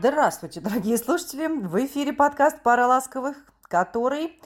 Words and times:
Здравствуйте, 0.00 0.60
дорогие 0.60 0.96
слушатели! 0.96 1.48
В 1.48 1.84
эфире 1.84 2.12
подкаст 2.12 2.62
«Пара 2.62 2.86
ласковых», 2.86 3.36
который 3.62 4.40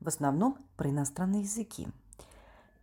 в 0.00 0.08
основном 0.08 0.58
про 0.76 0.90
иностранные 0.90 1.42
языки 1.42 1.86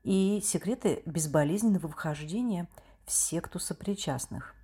и 0.05 0.39
секреты 0.41 1.03
безболезненного 1.05 1.89
вхождения 1.89 2.69
в 3.05 3.11
секту 3.11 3.59
сопричастных. 3.59 4.55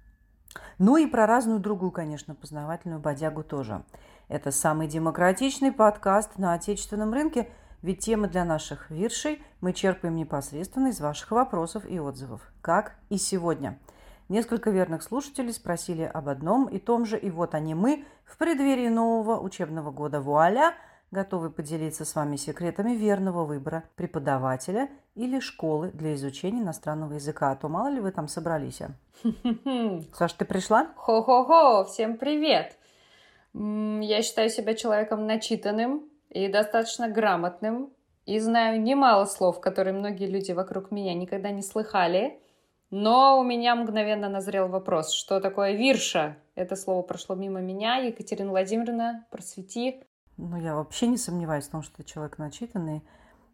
Ну 0.77 0.95
и 0.95 1.05
про 1.05 1.27
разную 1.27 1.59
другую, 1.59 1.91
конечно, 1.91 2.35
познавательную 2.35 3.01
бодягу 3.01 3.43
тоже. 3.43 3.83
Это 4.29 4.51
самый 4.51 4.87
демократичный 4.87 5.73
подкаст 5.73 6.37
на 6.37 6.53
отечественном 6.53 7.13
рынке, 7.13 7.49
ведь 7.81 7.99
темы 7.99 8.29
для 8.29 8.45
наших 8.45 8.89
виршей 8.89 9.43
мы 9.59 9.73
черпаем 9.73 10.15
непосредственно 10.15 10.87
из 10.87 11.01
ваших 11.01 11.31
вопросов 11.31 11.83
и 11.85 11.99
отзывов, 11.99 12.49
как 12.61 12.95
и 13.09 13.17
сегодня– 13.17 13.77
Несколько 14.31 14.69
верных 14.69 15.03
слушателей 15.03 15.51
спросили 15.51 16.03
об 16.03 16.29
одном 16.29 16.67
и 16.67 16.79
том 16.79 17.05
же, 17.05 17.17
и 17.17 17.29
вот 17.29 17.53
они 17.53 17.75
мы 17.75 18.05
в 18.23 18.37
преддверии 18.37 18.87
нового 18.87 19.37
учебного 19.37 19.91
года 19.91 20.21
вуаля 20.21 20.73
готовы 21.11 21.49
поделиться 21.49 22.05
с 22.05 22.15
вами 22.15 22.37
секретами 22.37 22.93
верного 22.93 23.43
выбора 23.43 23.83
преподавателя 23.97 24.89
или 25.15 25.41
школы 25.41 25.91
для 25.91 26.15
изучения 26.15 26.61
иностранного 26.61 27.15
языка. 27.15 27.51
А 27.51 27.57
то 27.57 27.67
мало 27.67 27.89
ли 27.89 27.99
вы 27.99 28.13
там 28.13 28.29
собрались. 28.29 28.79
А? 28.79 28.91
Саш, 30.13 30.31
ты 30.31 30.45
пришла? 30.45 30.87
Хо-хо-хо, 30.95 31.83
всем 31.83 32.15
привет! 32.15 32.77
Я 33.53 34.21
считаю 34.21 34.49
себя 34.49 34.75
человеком 34.75 35.27
начитанным 35.27 36.09
и 36.29 36.47
достаточно 36.47 37.09
грамотным, 37.09 37.91
и 38.25 38.39
знаю 38.39 38.81
немало 38.81 39.25
слов, 39.25 39.59
которые 39.59 39.93
многие 39.93 40.27
люди 40.27 40.53
вокруг 40.53 40.89
меня 40.89 41.13
никогда 41.15 41.51
не 41.51 41.63
слыхали– 41.63 42.39
но 42.91 43.39
у 43.39 43.43
меня 43.43 43.75
мгновенно 43.75 44.29
назрел 44.29 44.67
вопрос, 44.67 45.11
что 45.13 45.39
такое 45.39 45.73
вирша? 45.73 46.37
Это 46.55 46.75
слово 46.75 47.01
прошло 47.01 47.35
мимо 47.35 47.61
меня. 47.61 47.95
Екатерина 47.95 48.51
Владимировна, 48.51 49.25
просвети. 49.31 50.03
Ну, 50.35 50.57
я 50.57 50.75
вообще 50.75 51.07
не 51.07 51.17
сомневаюсь 51.17 51.67
в 51.67 51.71
том, 51.71 51.83
что 51.83 51.97
ты 51.97 52.03
человек 52.03 52.37
начитанный. 52.37 53.01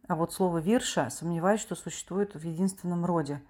А 0.08 0.16
вот 0.16 0.34
слово 0.34 0.58
«вирша» 0.58 1.10
сомневаюсь, 1.10 1.62
что 1.62 1.76
существует 1.76 2.34
в 2.34 2.44
единственном 2.44 3.06
роде. 3.06 3.42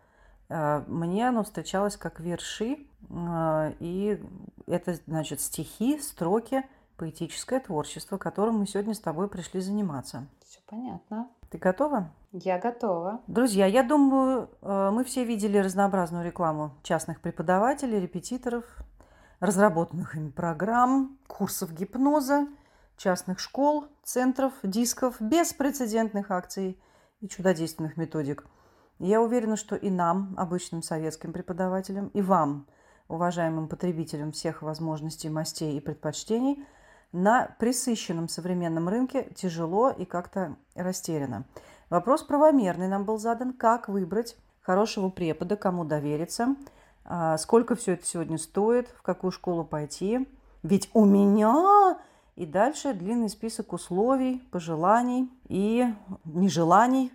Э, 0.49 0.83
мне 0.87 1.27
оно 1.29 1.43
встречалось 1.43 1.97
как 1.97 2.19
верши, 2.19 2.87
э, 3.09 3.73
и 3.79 4.19
это 4.65 4.95
значит 5.05 5.39
стихи, 5.39 5.99
строки, 5.99 6.63
поэтическое 6.97 7.59
творчество, 7.59 8.17
которым 8.17 8.59
мы 8.59 8.67
сегодня 8.67 8.93
с 8.93 8.99
тобой 8.99 9.29
пришли 9.29 9.61
заниматься. 9.61 10.27
Все 10.43 10.59
понятно. 10.65 11.29
Ты 11.49 11.57
готова? 11.57 12.11
Я 12.33 12.59
готова. 12.59 13.21
Друзья, 13.27 13.65
я 13.65 13.81
думаю, 13.81 14.49
э, 14.61 14.89
мы 14.91 15.05
все 15.05 15.23
видели 15.23 15.57
разнообразную 15.57 16.25
рекламу 16.25 16.71
частных 16.83 17.21
преподавателей, 17.21 18.01
репетиторов, 18.01 18.65
разработанных 19.39 20.15
ими 20.15 20.29
программ, 20.29 21.17
курсов 21.27 21.71
гипноза, 21.73 22.47
частных 22.97 23.39
школ, 23.39 23.85
центров, 24.03 24.51
дисков, 24.61 25.15
беспрецедентных 25.21 26.31
акций 26.31 26.77
и 27.21 27.29
чудодейственных 27.29 27.95
методик. 27.95 28.45
Я 28.99 29.21
уверена, 29.21 29.55
что 29.55 29.75
и 29.77 29.89
нам, 29.89 30.33
обычным 30.37 30.81
советским 30.81 31.31
преподавателям, 31.31 32.09
и 32.09 32.21
вам, 32.21 32.67
уважаемым 33.07 33.69
потребителям 33.69 34.33
всех 34.33 34.63
возможностей, 34.63 35.29
мастей 35.29 35.77
и 35.77 35.79
предпочтений– 35.79 36.65
на 37.11 37.55
присыщенном 37.59 38.29
современном 38.29 38.89
рынке 38.89 39.29
тяжело 39.35 39.89
и 39.89 40.05
как-то 40.05 40.55
растеряно. 40.75 41.45
Вопрос 41.89 42.23
правомерный 42.23 42.87
нам 42.87 43.05
был 43.05 43.17
задан, 43.17 43.53
как 43.53 43.87
выбрать 43.87 44.35
хорошего 44.61 45.09
препода, 45.09 45.55
кому 45.55 45.85
довериться, 45.85 46.55
а, 47.05 47.37
сколько 47.37 47.75
все 47.75 47.93
это 47.93 48.05
сегодня 48.05 48.37
стоит, 48.37 48.89
в 48.89 49.01
какую 49.01 49.31
школу 49.31 49.63
пойти. 49.63 50.27
Ведь 50.63 50.89
у 50.93 51.05
меня 51.05 51.97
и 52.35 52.45
дальше 52.45 52.93
длинный 52.93 53.29
список 53.29 53.73
условий, 53.73 54.43
пожеланий 54.51 55.31
и 55.47 55.85
нежеланий, 56.25 57.11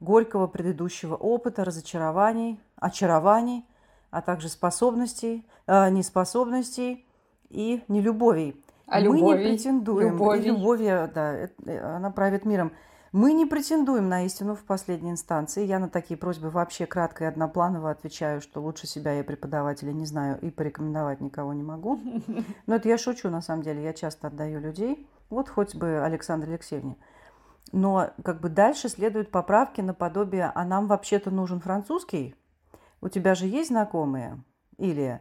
горького 0.00 0.46
предыдущего 0.46 1.14
опыта, 1.14 1.64
разочарований, 1.64 2.58
очарований, 2.76 3.64
а 4.10 4.22
также 4.22 4.48
способностей, 4.48 5.46
э, 5.66 5.90
неспособностей 5.90 7.06
и 7.50 7.84
нелюбовей. 7.88 8.60
А 8.86 9.00
Мы 9.00 9.16
любови? 9.16 9.42
не 9.42 9.48
претендуем. 9.50 10.08
Любови. 10.12 10.38
И 10.40 10.42
любовь, 10.42 10.80
да, 10.80 11.32
это- 11.32 11.96
она 11.96 12.10
правит 12.10 12.44
миром. 12.44 12.72
Мы 13.12 13.32
не 13.32 13.46
претендуем 13.46 14.08
на 14.08 14.24
истину 14.26 14.56
в 14.56 14.64
последней 14.64 15.12
инстанции. 15.12 15.64
Я 15.64 15.78
на 15.78 15.88
такие 15.88 16.16
просьбы 16.16 16.50
вообще 16.50 16.84
кратко 16.84 17.24
и 17.24 17.26
однопланово 17.28 17.90
отвечаю, 17.92 18.40
что 18.40 18.60
лучше 18.60 18.88
себя 18.88 19.12
я 19.12 19.22
преподавателя 19.22 19.92
не 19.92 20.04
знаю 20.04 20.38
и 20.40 20.50
порекомендовать 20.50 21.20
никого 21.20 21.52
не 21.52 21.62
могу. 21.62 22.00
Но 22.66 22.74
это 22.74 22.88
я 22.88 22.98
шучу, 22.98 23.30
на 23.30 23.40
самом 23.40 23.62
деле. 23.62 23.84
Я 23.84 23.92
часто 23.92 24.26
отдаю 24.26 24.60
людей. 24.60 25.08
Вот 25.30 25.48
хоть 25.48 25.76
бы 25.76 26.00
Александре 26.04 26.54
Алексеевне. 26.54 26.96
Но 27.72 28.10
как 28.24 28.40
бы 28.40 28.48
дальше 28.48 28.88
следуют 28.88 29.30
поправки 29.30 29.80
наподобие 29.80 30.50
«а 30.54 30.64
нам 30.64 30.86
вообще-то 30.88 31.30
нужен 31.30 31.60
французский?» 31.60 32.34
У 33.00 33.08
тебя 33.08 33.34
же 33.34 33.46
есть 33.46 33.68
знакомые? 33.68 34.42
Или 34.76 35.20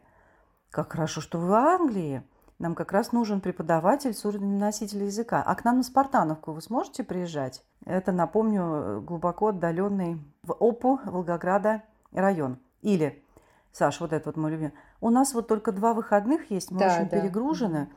«как 0.72 0.91
хорошо, 0.94 1.22
что 1.22 1.38
вы 1.38 1.47
в 1.50 1.53
Англии?» 1.53 2.23
Нам 2.59 2.75
как 2.75 2.91
раз 2.91 3.12
нужен 3.12 3.41
преподаватель 3.41 4.14
с 4.14 4.25
уровнем 4.25 4.58
носителя 4.58 5.06
языка. 5.06 5.44
А 5.46 5.56
к 5.56 5.64
нам 5.64 5.78
на 5.78 5.84
Спартановку 5.84 6.52
вы 6.52 6.62
сможете 6.62 7.03
приезжать? 7.03 7.64
Это, 7.86 8.12
напомню, 8.12 9.02
глубоко 9.02 9.47
отдаленный 9.47 10.22
в 10.44 10.53
ОПУ 10.53 11.00
Волгограда 11.06 11.84
район. 12.12 12.59
Или, 12.81 13.24
Саш, 13.72 14.00
вот 14.00 14.14
это 14.14 14.30
вот 14.30 14.38
мой 14.38 14.52
любимый. 14.52 14.74
У 15.02 15.09
нас 15.09 15.34
вот 15.34 15.47
только 15.47 15.72
два 15.72 15.94
выходных 15.94 16.52
есть, 16.52 16.72
мы 16.72 16.80
Да, 16.80 16.96
очень 16.96 17.09
да. 17.09 17.19
перегружены. 17.19 17.90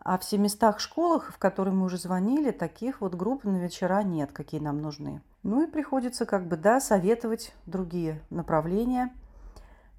А 0.00 0.18
в 0.18 0.24
700 0.24 0.78
школах, 0.80 1.32
в 1.32 1.38
которые 1.38 1.74
мы 1.74 1.86
уже 1.86 1.98
звонили, 1.98 2.52
таких 2.52 3.00
вот 3.00 3.16
групп 3.16 3.42
на 3.44 3.56
вечера 3.56 4.02
нет, 4.04 4.30
какие 4.32 4.60
нам 4.60 4.80
нужны. 4.80 5.20
Ну 5.42 5.64
и 5.64 5.66
приходится 5.66 6.26
как 6.26 6.46
бы, 6.46 6.56
да, 6.56 6.80
советовать 6.80 7.52
другие 7.66 8.22
направления. 8.30 9.12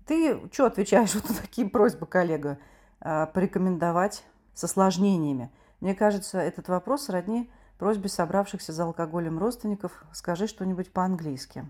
Ты 0.05 0.39
что 0.51 0.67
отвечаешь 0.67 1.13
вот 1.15 1.29
на 1.29 1.35
такие 1.35 1.69
просьбы, 1.69 2.05
коллега, 2.05 2.57
порекомендовать 2.99 4.23
с 4.53 4.63
осложнениями? 4.63 5.51
Мне 5.79 5.93
кажется, 5.95 6.39
этот 6.39 6.67
вопрос 6.69 7.09
родни 7.09 7.49
просьбе 7.77 8.09
собравшихся 8.09 8.73
за 8.73 8.83
алкоголем 8.83 9.37
родственников 9.39 10.03
«скажи 10.11 10.47
что-нибудь 10.47 10.91
по-английски». 10.91 11.65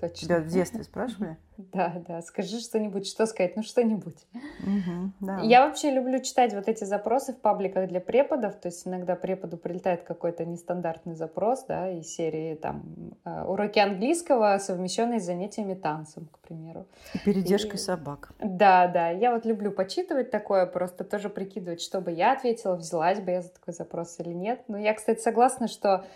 Точно. 0.00 0.16
Тебя 0.16 0.38
в 0.40 0.46
детстве 0.48 0.82
спрашивали? 0.84 1.36
Да, 1.74 2.02
да, 2.08 2.22
скажи 2.22 2.58
что-нибудь, 2.58 3.06
что 3.06 3.26
сказать, 3.26 3.54
ну 3.54 3.62
что-нибудь. 3.62 4.16
Мгм, 4.60 5.12
да. 5.20 5.40
Я 5.42 5.66
вообще 5.66 5.90
люблю 5.90 6.18
читать 6.22 6.54
вот 6.54 6.68
эти 6.68 6.84
запросы 6.84 7.34
в 7.34 7.36
пабликах 7.36 7.86
для 7.86 8.00
преподов, 8.00 8.54
то 8.54 8.68
есть 8.68 8.86
иногда 8.88 9.14
преподу 9.14 9.58
прилетает 9.58 10.02
какой-то 10.04 10.46
нестандартный 10.46 11.16
запрос, 11.16 11.64
да, 11.68 11.90
из 11.90 12.06
серии 12.14 12.54
там 12.54 12.82
э, 13.26 13.44
уроки 13.44 13.78
английского, 13.78 14.56
совмещенные 14.56 15.20
с 15.20 15.24
занятиями 15.24 15.74
танцем, 15.74 16.28
к 16.32 16.38
примеру. 16.38 16.86
И 17.12 17.18
передержкой 17.18 17.74
и- 17.74 17.82
собак. 17.82 18.32
Да, 18.38 18.86
да, 18.88 19.10
я 19.10 19.30
вот 19.34 19.44
люблю 19.44 19.70
почитывать 19.70 20.30
такое, 20.30 20.64
просто 20.64 21.04
тоже 21.04 21.28
прикидывать, 21.28 21.82
что 21.82 22.00
бы 22.00 22.10
я 22.10 22.32
ответила, 22.32 22.74
взялась 22.76 23.20
бы 23.20 23.32
я 23.32 23.42
за 23.42 23.50
такой 23.50 23.74
запрос 23.74 24.18
или 24.18 24.32
нет. 24.32 24.62
Но 24.68 24.78
я, 24.78 24.94
кстати, 24.94 25.20
согласна, 25.20 25.68
что 25.68 26.06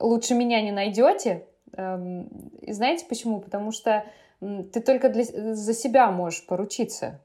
лучше 0.00 0.34
меня 0.34 0.60
не 0.62 0.72
найдете. 0.72 1.44
Эм, 1.72 2.28
И 2.60 2.72
знаете 2.72 3.06
почему? 3.08 3.40
Потому 3.40 3.72
что 3.72 4.04
ты 4.40 4.80
только 4.80 5.08
для- 5.08 5.54
за 5.54 5.74
себя 5.74 6.10
можешь 6.10 6.46
поручиться. 6.46 7.20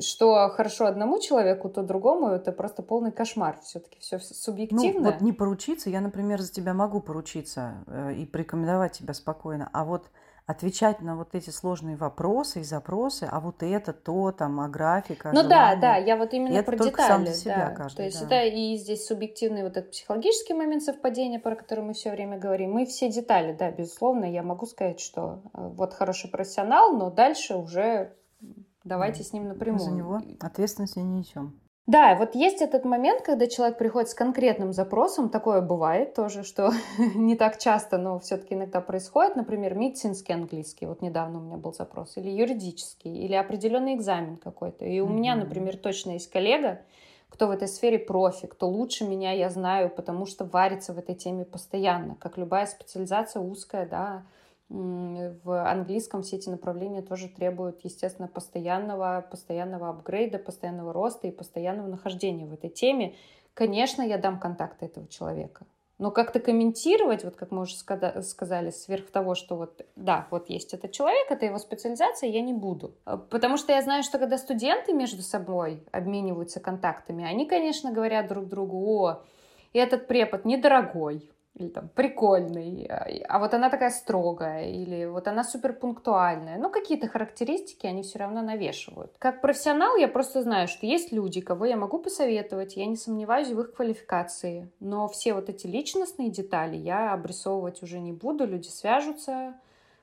Что 0.00 0.48
хорошо 0.48 0.86
одному 0.86 1.20
человеку, 1.20 1.68
то 1.68 1.82
другому 1.82 2.28
это 2.28 2.50
просто 2.50 2.82
полный 2.82 3.12
кошмар. 3.12 3.58
Все-таки 3.62 4.00
все 4.00 4.18
Ну, 4.18 4.34
субъективно. 4.34 5.12
вот 5.12 5.20
не 5.20 5.32
поручиться, 5.32 5.90
я, 5.90 6.00
например, 6.00 6.40
за 6.40 6.52
тебя 6.52 6.74
могу 6.74 7.00
поручиться 7.00 7.84
э, 7.86 8.14
и 8.14 8.26
порекомендовать 8.26 8.92
тебя 8.92 9.14
спокойно, 9.14 9.68
а 9.72 9.84
вот 9.84 10.10
отвечать 10.46 11.00
на 11.00 11.16
вот 11.16 11.34
эти 11.34 11.48
сложные 11.50 11.96
вопросы 11.96 12.60
и 12.60 12.64
запросы, 12.64 13.26
а 13.30 13.40
вот 13.40 13.62
это, 13.62 13.92
то, 13.94 14.30
там, 14.30 14.60
а 14.60 14.68
графика, 14.68 15.30
Ну 15.32 15.42
да, 15.42 15.48
желание. 15.72 15.80
да, 15.80 15.96
я 15.96 16.16
вот 16.18 16.34
именно 16.34 16.54
это 16.54 16.72
про 16.72 16.76
сам 16.78 16.86
детали. 16.86 17.26
за 17.26 17.34
себя 17.34 17.66
да. 17.70 17.74
каждый, 17.74 17.96
То 17.96 18.02
есть 18.02 18.20
да. 18.28 18.42
это 18.42 18.54
и 18.56 18.76
здесь 18.76 19.06
субъективный 19.06 19.62
вот 19.62 19.76
этот 19.78 19.92
психологический 19.92 20.52
момент 20.52 20.82
совпадения, 20.82 21.38
про 21.40 21.56
который 21.56 21.82
мы 21.82 21.94
все 21.94 22.10
время 22.10 22.38
говорим. 22.38 22.72
Мы 22.72 22.84
все 22.84 23.10
детали, 23.10 23.54
да, 23.58 23.70
безусловно, 23.70 24.26
я 24.26 24.42
могу 24.42 24.66
сказать, 24.66 25.00
что 25.00 25.40
э, 25.54 25.68
вот 25.76 25.94
хороший 25.94 26.30
профессионал, 26.30 26.94
но 26.94 27.10
дальше 27.10 27.56
уже 27.56 28.12
давайте 28.84 29.20
Да. 29.20 29.24
с 29.24 29.32
ним 29.32 29.48
напрямую. 29.48 29.80
за 29.80 29.90
него 29.92 30.20
ответственности 30.40 30.98
не 30.98 31.20
несем. 31.20 31.58
Да, 31.86 32.14
вот 32.14 32.34
есть 32.34 32.62
этот 32.62 32.86
момент, 32.86 33.20
когда 33.20 33.46
человек 33.46 33.76
приходит 33.76 34.08
с 34.08 34.14
конкретным 34.14 34.72
запросом, 34.72 35.28
такое 35.28 35.60
бывает 35.60 36.14
тоже, 36.14 36.42
что 36.42 36.72
не 37.14 37.36
так 37.36 37.58
часто, 37.58 37.98
но 37.98 38.18
все-таки 38.20 38.54
иногда 38.54 38.80
происходит, 38.80 39.36
например, 39.36 39.74
медицинский 39.74 40.32
английский, 40.32 40.86
вот 40.86 41.02
недавно 41.02 41.40
у 41.40 41.42
меня 41.42 41.56
был 41.58 41.74
запрос, 41.74 42.16
или 42.16 42.30
юридический, 42.30 43.14
или 43.14 43.34
определенный 43.34 43.94
экзамен 43.94 44.38
какой-то. 44.38 44.86
И 44.86 45.00
у 45.00 45.08
меня, 45.08 45.36
например, 45.36 45.76
точно 45.76 46.12
есть 46.12 46.30
коллега, 46.30 46.80
кто 47.28 47.48
в 47.48 47.50
этой 47.50 47.68
сфере 47.68 47.98
профи, 47.98 48.46
кто 48.46 48.66
лучше 48.66 49.04
меня, 49.04 49.32
я 49.32 49.50
знаю, 49.50 49.90
потому 49.90 50.24
что 50.24 50.46
варится 50.46 50.94
в 50.94 50.98
этой 50.98 51.14
теме 51.14 51.44
постоянно, 51.44 52.14
как 52.14 52.38
любая 52.38 52.64
специализация 52.64 53.42
узкая, 53.42 53.86
да, 53.86 54.22
в 54.74 55.70
английском 55.70 56.22
все 56.22 56.36
эти 56.36 56.48
направления 56.48 57.02
тоже 57.02 57.28
требуют, 57.28 57.80
естественно, 57.84 58.26
постоянного, 58.28 59.24
постоянного 59.30 59.90
апгрейда, 59.90 60.38
постоянного 60.38 60.92
роста 60.92 61.28
и 61.28 61.30
постоянного 61.30 61.86
нахождения 61.86 62.46
в 62.46 62.52
этой 62.52 62.70
теме. 62.70 63.14
Конечно, 63.54 64.02
я 64.02 64.18
дам 64.18 64.40
контакты 64.40 64.86
этого 64.86 65.06
человека. 65.06 65.64
Но 65.98 66.10
как-то 66.10 66.40
комментировать, 66.40 67.22
вот 67.22 67.36
как 67.36 67.52
мы 67.52 67.62
уже 67.62 67.76
сказали, 67.76 68.70
сверх 68.70 69.10
того, 69.12 69.36
что 69.36 69.54
вот, 69.54 69.86
да, 69.94 70.26
вот 70.32 70.50
есть 70.50 70.74
этот 70.74 70.90
человек, 70.90 71.30
это 71.30 71.46
его 71.46 71.58
специализация, 71.58 72.30
я 72.30 72.40
не 72.40 72.52
буду. 72.52 72.96
Потому 73.30 73.56
что 73.56 73.72
я 73.72 73.80
знаю, 73.80 74.02
что 74.02 74.18
когда 74.18 74.36
студенты 74.38 74.92
между 74.92 75.22
собой 75.22 75.84
обмениваются 75.92 76.58
контактами, 76.58 77.24
они, 77.24 77.46
конечно, 77.46 77.92
говорят 77.92 78.26
друг 78.26 78.48
другу, 78.48 78.78
о, 78.78 79.22
этот 79.72 80.08
препод 80.08 80.44
недорогой, 80.44 81.30
или 81.54 81.68
там 81.68 81.88
прикольный, 81.88 82.86
а, 82.86 83.06
а 83.28 83.38
вот 83.38 83.54
она 83.54 83.70
такая 83.70 83.90
строгая, 83.90 84.70
или 84.70 85.04
вот 85.06 85.28
она 85.28 85.44
супер 85.44 85.72
пунктуальная. 85.72 86.58
Ну, 86.58 86.68
какие-то 86.68 87.06
характеристики 87.06 87.86
они 87.86 88.02
все 88.02 88.18
равно 88.18 88.42
навешивают. 88.42 89.12
Как 89.18 89.40
профессионал 89.40 89.96
я 89.96 90.08
просто 90.08 90.42
знаю, 90.42 90.66
что 90.66 90.84
есть 90.86 91.12
люди, 91.12 91.40
кого 91.40 91.64
я 91.64 91.76
могу 91.76 91.98
посоветовать, 91.98 92.76
я 92.76 92.86
не 92.86 92.96
сомневаюсь 92.96 93.50
в 93.50 93.60
их 93.60 93.72
квалификации, 93.72 94.68
но 94.80 95.06
все 95.06 95.34
вот 95.34 95.48
эти 95.48 95.68
личностные 95.68 96.28
детали 96.30 96.76
я 96.76 97.12
обрисовывать 97.12 97.82
уже 97.84 98.00
не 98.00 98.12
буду, 98.12 98.46
люди 98.46 98.68
свяжутся, 98.68 99.54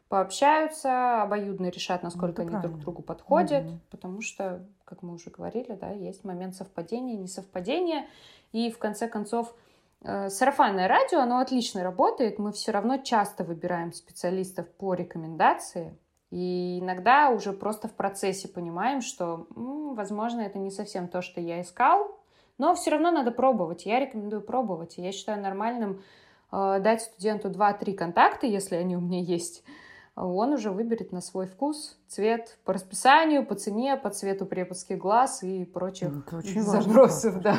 пообщаются, 0.08 1.22
обоюдно 1.22 1.68
решат, 1.68 2.02
насколько 2.02 2.44
ну, 2.44 2.48
они 2.48 2.52
правильно. 2.52 2.70
друг 2.70 2.82
другу 2.82 3.02
подходят, 3.02 3.64
mm 3.66 3.78
потому 3.90 4.22
что, 4.22 4.66
как 4.86 5.04
мы 5.04 5.14
уже 5.14 5.30
говорили, 5.30 5.74
да, 5.74 5.92
есть 5.92 6.24
момент 6.24 6.56
совпадения, 6.56 7.18
несовпадения, 7.18 8.08
и 8.52 8.72
в 8.72 8.78
конце 8.78 9.08
концов 9.08 9.54
Э, 9.54 9.71
сарафанное 10.04 10.88
радио, 10.88 11.20
оно 11.20 11.40
отлично 11.40 11.84
работает, 11.84 12.40
мы 12.40 12.52
все 12.52 12.72
равно 12.72 12.98
часто 12.98 13.44
выбираем 13.44 13.94
специалистов 13.94 14.68
по 14.70 14.94
рекомендации, 14.94 15.98
и 16.32 16.80
иногда 16.80 17.30
уже 17.30 17.52
просто 17.52 17.88
в 17.88 17.94
процессе 17.94 18.48
понимаем, 18.48 19.02
что, 19.02 19.48
м, 19.56 19.96
возможно, 19.96 20.42
это 20.42 20.58
не 20.60 20.72
совсем 20.72 21.08
то, 21.08 21.22
что 21.22 21.42
я 21.42 21.62
искал, 21.62 22.18
но 22.58 22.74
все 22.74 22.92
равно 22.92 23.12
надо 23.12 23.32
пробовать. 23.32 23.86
Я 23.86 24.00
рекомендую 24.00 24.42
пробовать. 24.42 24.98
я 24.98 25.12
считаю 25.12 25.42
нормальным 25.42 26.02
э, 26.52 26.80
дать 26.80 27.02
студенту 27.02 27.50
2-3 27.50 27.94
контакта, 27.94 28.46
если 28.46 28.76
они 28.76 28.96
у 28.96 29.02
меня 29.02 29.20
есть. 29.20 29.64
Он 30.16 30.54
уже 30.54 30.72
выберет 30.72 31.12
на 31.12 31.22
свой 31.22 31.48
вкус, 31.48 31.98
цвет 32.08 32.60
по 32.66 32.74
расписанию, 32.74 33.46
по 33.46 33.56
цене, 33.56 33.96
по 33.96 34.10
цвету 34.10 34.46
преподских 34.46 34.98
глаз 34.98 35.44
и 35.44 35.66
прочих 35.66 36.10
запросов. 36.64 37.42
Да. 37.42 37.58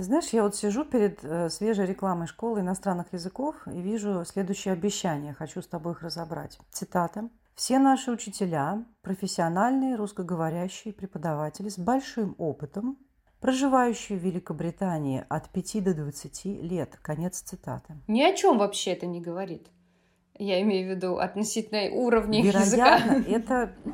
Ты 0.00 0.04
знаешь, 0.04 0.30
я 0.30 0.44
вот 0.44 0.56
сижу 0.56 0.86
перед 0.86 1.22
э, 1.22 1.50
свежей 1.50 1.84
рекламой 1.84 2.26
школы 2.26 2.60
иностранных 2.60 3.12
языков 3.12 3.54
и 3.66 3.82
вижу 3.82 4.24
следующее 4.24 4.72
обещание. 4.72 5.34
Хочу 5.34 5.60
с 5.60 5.66
тобой 5.66 5.92
их 5.92 6.00
разобрать. 6.00 6.58
Цитата. 6.70 7.28
Все 7.54 7.78
наши 7.78 8.10
учителя– 8.10 8.82
профессиональные 9.02 9.96
русскоговорящие 9.96 10.94
преподаватели 10.94 11.68
с 11.68 11.76
большим 11.76 12.34
опытом, 12.38 12.96
проживающие 13.40 14.18
в 14.18 14.22
Великобритании 14.22 15.22
от 15.28 15.50
5 15.50 15.84
до 15.84 15.92
20 15.92 16.46
лет. 16.46 16.98
Конец 17.02 17.42
цитаты. 17.42 17.94
Ни 18.08 18.22
о 18.22 18.34
чем 18.34 18.56
вообще 18.56 18.92
это 18.92 19.04
не 19.04 19.20
говорит. 19.20 19.68
Я 20.38 20.62
имею 20.62 20.88
в 20.88 20.96
виду 20.96 21.18
относительно 21.18 21.94
уровня 21.94 22.42
Вероятно, 22.42 23.16
языка. 23.16 23.30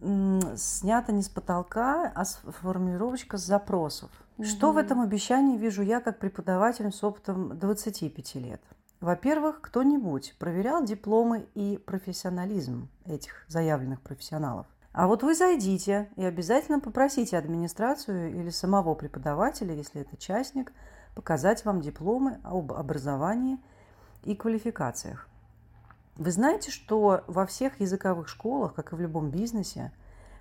это 0.00 0.56
снято 0.56 1.12
не 1.12 1.20
с 1.20 1.28
потолка, 1.28 2.10
а 2.14 2.24
с 2.24 2.36
формулировочка 2.62 3.36
с 3.36 3.42
запросов. 3.42 4.10
Угу. 4.38 4.46
Что 4.46 4.72
в 4.72 4.76
этом 4.76 5.00
обещании 5.00 5.56
вижу 5.56 5.82
я 5.82 6.00
как 6.00 6.18
преподаватель 6.18 6.90
с 6.92 7.02
опытом 7.04 7.58
25 7.58 8.34
лет? 8.36 8.62
Во-первых, 9.00 9.60
кто-нибудь 9.60 10.36
проверял 10.38 10.84
дипломы 10.84 11.46
и 11.54 11.76
профессионализм 11.76 12.88
этих 13.04 13.44
заявленных 13.48 14.00
профессионалов. 14.00 14.66
А 14.92 15.06
вот 15.06 15.22
вы 15.22 15.34
зайдите 15.34 16.10
и 16.16 16.24
обязательно 16.24 16.78
попросите 16.78 17.38
администрацию 17.38 18.30
или 18.30 18.50
самого 18.50 18.94
преподавателя, 18.94 19.74
если 19.74 20.02
это 20.02 20.16
частник, 20.16 20.72
показать 21.14 21.64
вам 21.64 21.80
дипломы 21.80 22.38
об 22.44 22.72
образовании 22.72 23.58
и 24.22 24.36
квалификациях. 24.36 25.28
Вы 26.16 26.30
знаете, 26.30 26.70
что 26.70 27.24
во 27.26 27.46
всех 27.46 27.80
языковых 27.80 28.28
школах, 28.28 28.74
как 28.74 28.92
и 28.92 28.96
в 28.96 29.00
любом 29.00 29.30
бизнесе, 29.30 29.92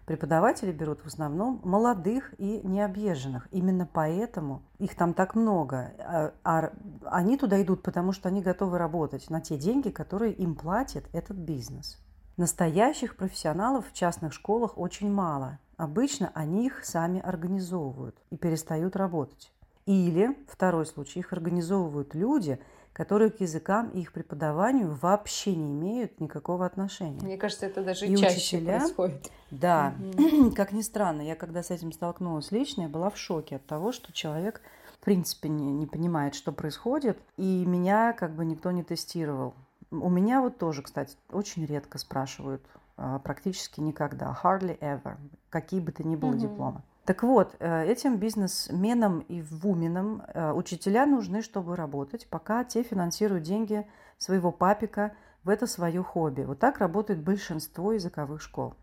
преподаватели 0.06 0.72
берут 0.72 1.02
в 1.02 1.08
основном 1.08 1.62
молодых 1.64 2.34
и 2.38 2.62
необъезженных. 2.64 3.48
Именно 3.52 3.88
поэтому 3.92 4.64
их 4.80 4.96
там 4.96 5.14
так 5.14 5.36
много. 5.36 5.94
А, 6.00 6.34
а 6.44 6.72
они 7.06 7.38
туда 7.38 7.62
идут, 7.62 7.84
потому 7.84 8.12
что 8.12 8.30
они 8.30 8.42
готовы 8.42 8.78
работать 8.78 9.30
на 9.30 9.42
те 9.42 9.58
деньги, 9.58 9.90
которые 9.90 10.34
им 10.34 10.56
платит 10.56 11.06
этот 11.14 11.38
бизнес. 11.38 12.00
Настоящих 12.38 13.16
профессионалов 13.16 13.88
в 13.88 13.94
частных 13.94 14.34
школах 14.34 14.78
очень 14.78 15.12
мало. 15.12 15.60
Обычно 15.78 16.32
они 16.34 16.68
их 16.68 16.86
сами 16.86 17.20
организовывают 17.20 18.18
и 18.30 18.38
перестают 18.38 18.96
работать. 18.96 19.52
Или, 19.86 20.38
второй 20.48 20.86
случай, 20.86 21.20
их 21.20 21.34
организовывают 21.34 22.16
люди– 22.16 22.60
которые 22.94 23.32
к 23.32 23.40
языкам 23.40 23.90
и 23.90 24.02
их 24.02 24.12
преподаванию 24.12 24.98
вообще 25.02 25.56
не 25.56 25.72
имеют 25.72 26.20
никакого 26.20 26.66
отношения. 26.66 27.22
Мне 27.22 27.38
кажется, 27.38 27.66
это 27.66 27.84
даже 27.84 28.06
и 28.08 28.16
чаще 28.18 28.58
учителя, 28.58 28.80
происходит. 28.80 29.32
Да, 29.50 29.94
угу. 30.00 30.52
как 30.56 30.72
ни 30.72 30.82
странно, 30.82 31.22
я 31.22 31.36
когда 31.36 31.64
с 31.64 31.72
этим 31.72 31.92
столкнулась 31.92 32.52
лично, 32.52 32.84
я 32.84 32.90
была 32.90 33.10
в 33.10 33.18
шоке 33.18 33.58
от 33.58 33.66
того, 33.66 33.92
что 33.92 34.12
человек 34.12 34.62
в 35.00 35.04
принципе 35.04 35.50
не, 35.50 35.72
не 35.72 35.88
понимает, 35.88 36.36
что 36.36 36.52
происходит, 36.52 37.18
и 37.38 37.66
меня 37.66 38.14
как 38.14 38.36
бы 38.36 38.46
никто 38.46 38.72
не 38.72 38.84
тестировал. 38.84 39.56
У 39.90 40.10
меня 40.10 40.42
вот 40.42 40.58
тоже, 40.58 40.84
кстати, 40.84 41.18
очень 41.32 41.66
редко 41.66 41.98
спрашивают, 41.98 42.62
а, 42.98 43.20
практически 43.20 43.80
никогда, 43.80 44.38
hardly 44.44 44.78
ever, 44.80 45.18
какие 45.50 45.80
бы 45.80 45.92
то 45.92 46.04
ни 46.04 46.16
было 46.16 46.32
угу. 46.32 46.40
дипломы. 46.40 46.82
Так 47.12 47.24
вот, 47.24 47.58
э, 47.60 47.88
этим 47.88 48.16
бизнесменам 48.16 49.20
и 49.20 49.42
вуменам 49.42 50.24
э, 50.28 50.54
учителя 50.54 51.06
нужны, 51.06 51.42
чтобы 51.42 51.76
работать, 51.76 52.26
пока 52.30 52.64
те 52.64 52.84
финансируют 52.84 53.44
деньги 53.44 53.86
своего 54.18 54.54
папика 54.54 55.12
в 55.44 55.50
это 55.50 55.68
свое 55.68 56.02
хобби. 56.02 56.44
Вот 56.44 56.60
так 56.60 56.78
работает 56.78 57.22
большинство 57.22 57.92
языковых 57.92 58.42
школ. 58.42 58.76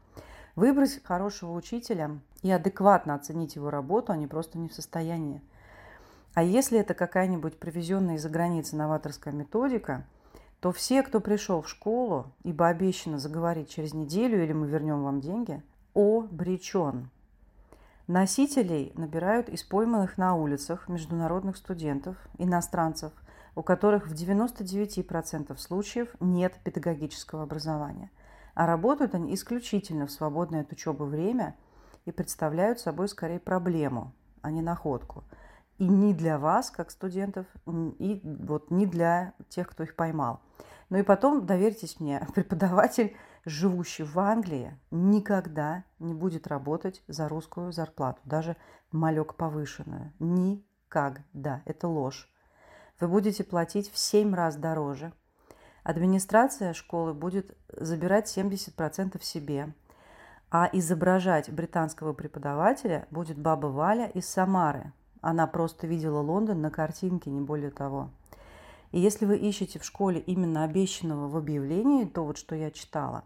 Выбрать 0.57 1.03
хорошего 1.03 1.55
учителя 1.55 2.19
и 2.43 2.51
адекватно 2.51 3.15
оценить 3.15 3.57
его 3.57 3.71
работу 3.71 4.13
они 4.13 4.27
просто 4.27 4.59
не 4.59 4.69
в 4.69 4.75
состоянии. 4.75 5.41
А 6.35 6.43
если 6.43 6.79
это 6.79 6.93
какая-нибудь 6.93 7.59
привезенная 7.59 8.17
из-за 8.17 8.29
границы 8.29 8.77
новаторская 8.77 9.33
методика, 9.33 10.05
то 10.61 10.71
все, 10.71 11.03
кто 11.03 11.21
пришел 11.21 11.63
в 11.63 11.69
школу, 11.71 12.27
ибо 12.43 12.69
обещано 12.69 13.19
заговорить 13.19 13.71
через 13.71 13.95
неделю 13.95 14.45
или 14.45 14.53
мы 14.53 14.67
вернем 14.67 15.03
вам 15.03 15.23
деньги, 15.23 15.63
обречен. 15.95 17.09
Носителей 18.09 18.91
набирают 18.95 19.51
из 19.51 19.63
пойманных 19.63 20.17
на 20.17 20.35
улицах 20.35 20.89
международных 20.89 21.59
студентов, 21.59 22.17
иностранцев, 22.39 23.13
у 23.55 23.63
которых 23.63 24.07
в 24.07 24.15
99% 24.15 25.55
случаев 25.59 26.09
нет 26.19 26.55
педагогического 26.65 27.43
образования, 27.43 28.11
а 28.55 28.67
работают 28.67 29.15
они 29.15 29.35
исключительно 29.35 30.07
в 30.07 30.11
свободное 30.11 30.63
от 30.63 30.73
учебы 30.73 31.05
время 31.05 31.55
и 32.07 32.11
представляют 32.11 32.81
собой 32.81 33.11
скорее 33.11 33.41
проблему, 33.41 34.15
а 34.41 34.51
не 34.51 34.63
находку. 34.63 35.25
И 35.77 35.87
не 35.87 36.15
для 36.15 36.39
вас, 36.39 36.71
как 36.71 36.91
студентов, 36.91 37.45
и 37.67 38.23
вот 38.25 38.71
не 38.71 38.87
для 38.87 39.35
тех, 39.51 39.69
кто 39.69 39.83
их 39.83 39.95
поймал. 39.95 40.41
Ну 40.89 40.97
и 40.97 41.03
потом, 41.03 41.45
доверьтесь 41.45 42.01
мне, 42.01 42.27
преподаватель 42.35 43.15
живущий 43.49 44.05
в 44.05 44.19
Англии, 44.19 44.79
никогда 44.91 45.85
не 45.99 46.15
будет 46.15 46.47
работать 46.47 47.03
за 47.09 47.29
русскую 47.29 47.73
зарплату, 47.73 48.21
даже 48.25 48.57
малек 48.93 49.35
повышенную. 49.35 50.13
Никогда. 50.19 51.63
Это 51.65 51.89
ложь. 51.89 52.29
Вы 53.01 53.09
будете 53.09 53.45
платить 53.45 53.91
в 53.91 53.99
7 53.99 54.35
раз 54.35 54.57
дороже. 54.57 55.13
Администрация 55.83 56.73
школы 56.73 57.15
будет 57.15 57.57
забирать 57.69 58.37
70% 58.37 59.23
себе. 59.23 59.73
А 60.51 60.69
изображать 60.73 61.51
британского 61.51 62.13
преподавателя 62.13 63.07
будет 63.11 63.39
баба 63.39 63.67
Валя 63.67 64.07
из 64.07 64.29
Самары. 64.29 64.93
Она 65.21 65.47
просто 65.47 65.87
видела 65.87 66.21
Лондон 66.21 66.61
на 66.61 66.71
картинке, 66.71 67.31
не 67.31 67.41
более 67.41 67.71
того. 67.71 68.11
И 68.93 68.99
если 69.01 69.27
вы 69.27 69.37
ищете 69.37 69.79
в 69.79 69.85
школе 69.85 70.21
именно 70.21 70.65
обещанного 70.65 71.29
в 71.29 71.37
объявлении, 71.37 72.05
то 72.05 72.25
вот 72.25 72.39
что 72.39 72.55
я 72.55 72.71
читала, 72.71 73.25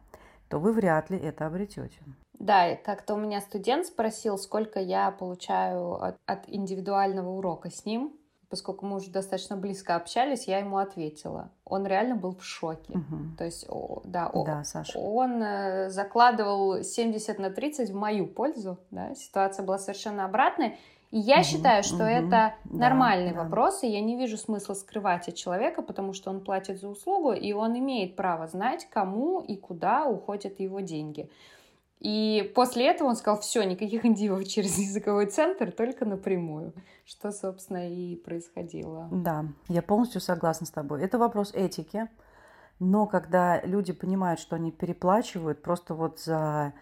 то 0.48 0.58
вы 0.58 0.72
вряд 0.72 1.10
ли 1.10 1.18
это 1.18 1.46
обретете. 1.46 1.98
Да, 2.38 2.74
как-то 2.76 3.14
у 3.14 3.18
меня 3.18 3.40
студент 3.40 3.86
спросил, 3.86 4.36
сколько 4.36 4.80
я 4.80 5.10
получаю 5.12 6.02
от, 6.02 6.16
от 6.26 6.44
индивидуального 6.48 7.30
урока 7.30 7.70
с 7.70 7.84
ним. 7.84 8.12
поскольку 8.50 8.84
мы 8.84 8.96
уже 8.96 9.10
достаточно 9.10 9.56
близко 9.56 9.94
общались, 9.96 10.46
я 10.46 10.58
ему 10.58 10.76
ответила. 10.76 11.50
Он 11.64 11.86
реально 11.86 12.16
был 12.16 12.34
в 12.36 12.44
шоке. 12.44 12.92
Мгм. 12.98 13.34
То 13.38 13.44
есть, 13.44 13.64
о, 13.70 14.02
да, 14.04 14.26
о- 14.26 14.44
Да, 14.44 14.62
Саша. 14.64 14.98
он 14.98 15.42
э, 15.42 15.88
закладывал 15.88 16.82
70 16.82 17.38
на 17.38 17.48
30 17.50 17.88
в 17.90 17.94
мою 17.94 18.26
пользу. 18.26 18.76
Да? 18.90 19.14
Ситуация 19.14 19.64
была 19.64 19.78
совершенно 19.78 20.26
обратной. 20.26 20.76
Я 21.14 21.38
Мгм, 21.40 21.44
считаю, 21.44 21.82
что 21.82 22.04
мгм. 22.04 22.06
это 22.06 22.54
Да, 22.64 22.78
нормальный 22.78 23.32
да. 23.32 23.44
вопрос, 23.44 23.82
и 23.82 23.86
я 23.86 24.00
не 24.00 24.16
вижу 24.16 24.38
смысла 24.38 24.72
скрывать 24.72 25.28
от 25.28 25.34
человека, 25.34 25.82
потому 25.82 26.14
что 26.14 26.30
он 26.30 26.40
платит 26.40 26.80
за 26.80 26.88
услугу, 26.88 27.32
и 27.32 27.52
он 27.52 27.78
имеет 27.78 28.16
право 28.16 28.46
знать, 28.46 28.88
кому 28.90 29.40
и 29.40 29.56
куда 29.56 30.06
уходят 30.06 30.58
его 30.58 30.80
деньги. 30.80 31.28
И 32.00 32.50
после 32.54 32.88
этого 32.88 33.08
он 33.08 33.16
сказал, 33.16 33.40
все, 33.42 33.62
никаких 33.62 34.06
индивов 34.06 34.48
через 34.48 34.78
языковой 34.78 35.26
центр, 35.26 35.70
только 35.70 36.06
напрямую. 36.06 36.72
Что, 37.04 37.30
собственно, 37.30 37.88
и 37.88 38.16
происходило. 38.16 39.08
Да, 39.10 39.44
я 39.68 39.82
полностью 39.82 40.22
согласна 40.22 40.66
с 40.66 40.70
тобой. 40.70 41.02
Это 41.02 41.18
вопрос 41.18 41.52
этики. 41.52 42.08
Но 42.80 43.06
когда 43.06 43.60
люди 43.60 43.92
понимают, 43.92 44.40
что 44.40 44.56
они 44.56 44.72
переплачивают 44.72 45.62
просто 45.62 45.94
вот 45.94 46.20
за 46.20 46.72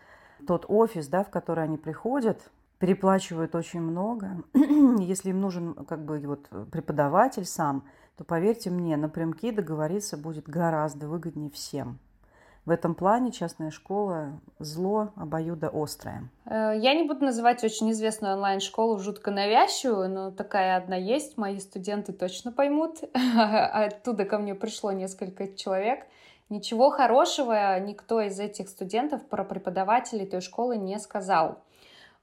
тот 0.47 0.65
офис, 0.69 1.09
да, 1.09 1.25
в 1.25 1.31
который 1.31 1.65
они 1.65 1.77
приходят, 1.77 2.51
переплачивают 2.81 3.55
очень 3.55 3.81
много. 3.81 4.43
Если 4.55 5.31
им 5.31 5.41
нужен 5.41 5.75
как 5.75 6.05
бы 6.05 6.19
вот 6.21 6.49
преподаватель 6.73 7.45
сам, 7.45 7.85
то 8.17 8.25
поверьте 8.25 8.71
мне, 8.71 8.97
напрямки 8.97 9.53
договориться 9.53 10.17
будет 10.17 10.49
гораздо 10.49 11.07
выгоднее 11.07 11.51
всем. 11.51 11.99
В 12.67 12.71
этом 12.71 12.95
плане 12.95 13.33
частная 13.33 13.71
школа 13.71 14.41
зло 14.59 15.13
обоюдоострое. 15.17 16.29
Э, 16.45 16.73
Я 16.77 16.95
не 16.95 17.07
буду 17.07 17.25
называть 17.25 17.65
очень 17.65 17.91
известную 17.93 18.35
онлайн-школу 18.35 18.99
жутко 18.99 19.31
навязчивую, 19.31 20.11
но 20.11 20.31
такая 20.31 20.77
одна 20.77 20.97
есть, 20.97 21.39
мои 21.39 21.59
студенты 21.59 22.13
точно 22.13 22.53
поймут. 22.53 22.99
Оттуда 23.15 24.25
ко 24.25 24.39
мне 24.39 24.55
пришло 24.55 24.93
несколько 24.93 25.49
человек. 25.49 26.07
Ничего 26.49 26.91
хорошего 26.91 27.79
никто 27.81 28.21
из 28.21 28.39
этих 28.41 28.69
студентов 28.69 29.25
про 29.27 29.45
преподавателей 29.45 30.27
той 30.27 30.41
школы 30.41 30.77
не 30.77 30.99
сказал. 30.99 31.63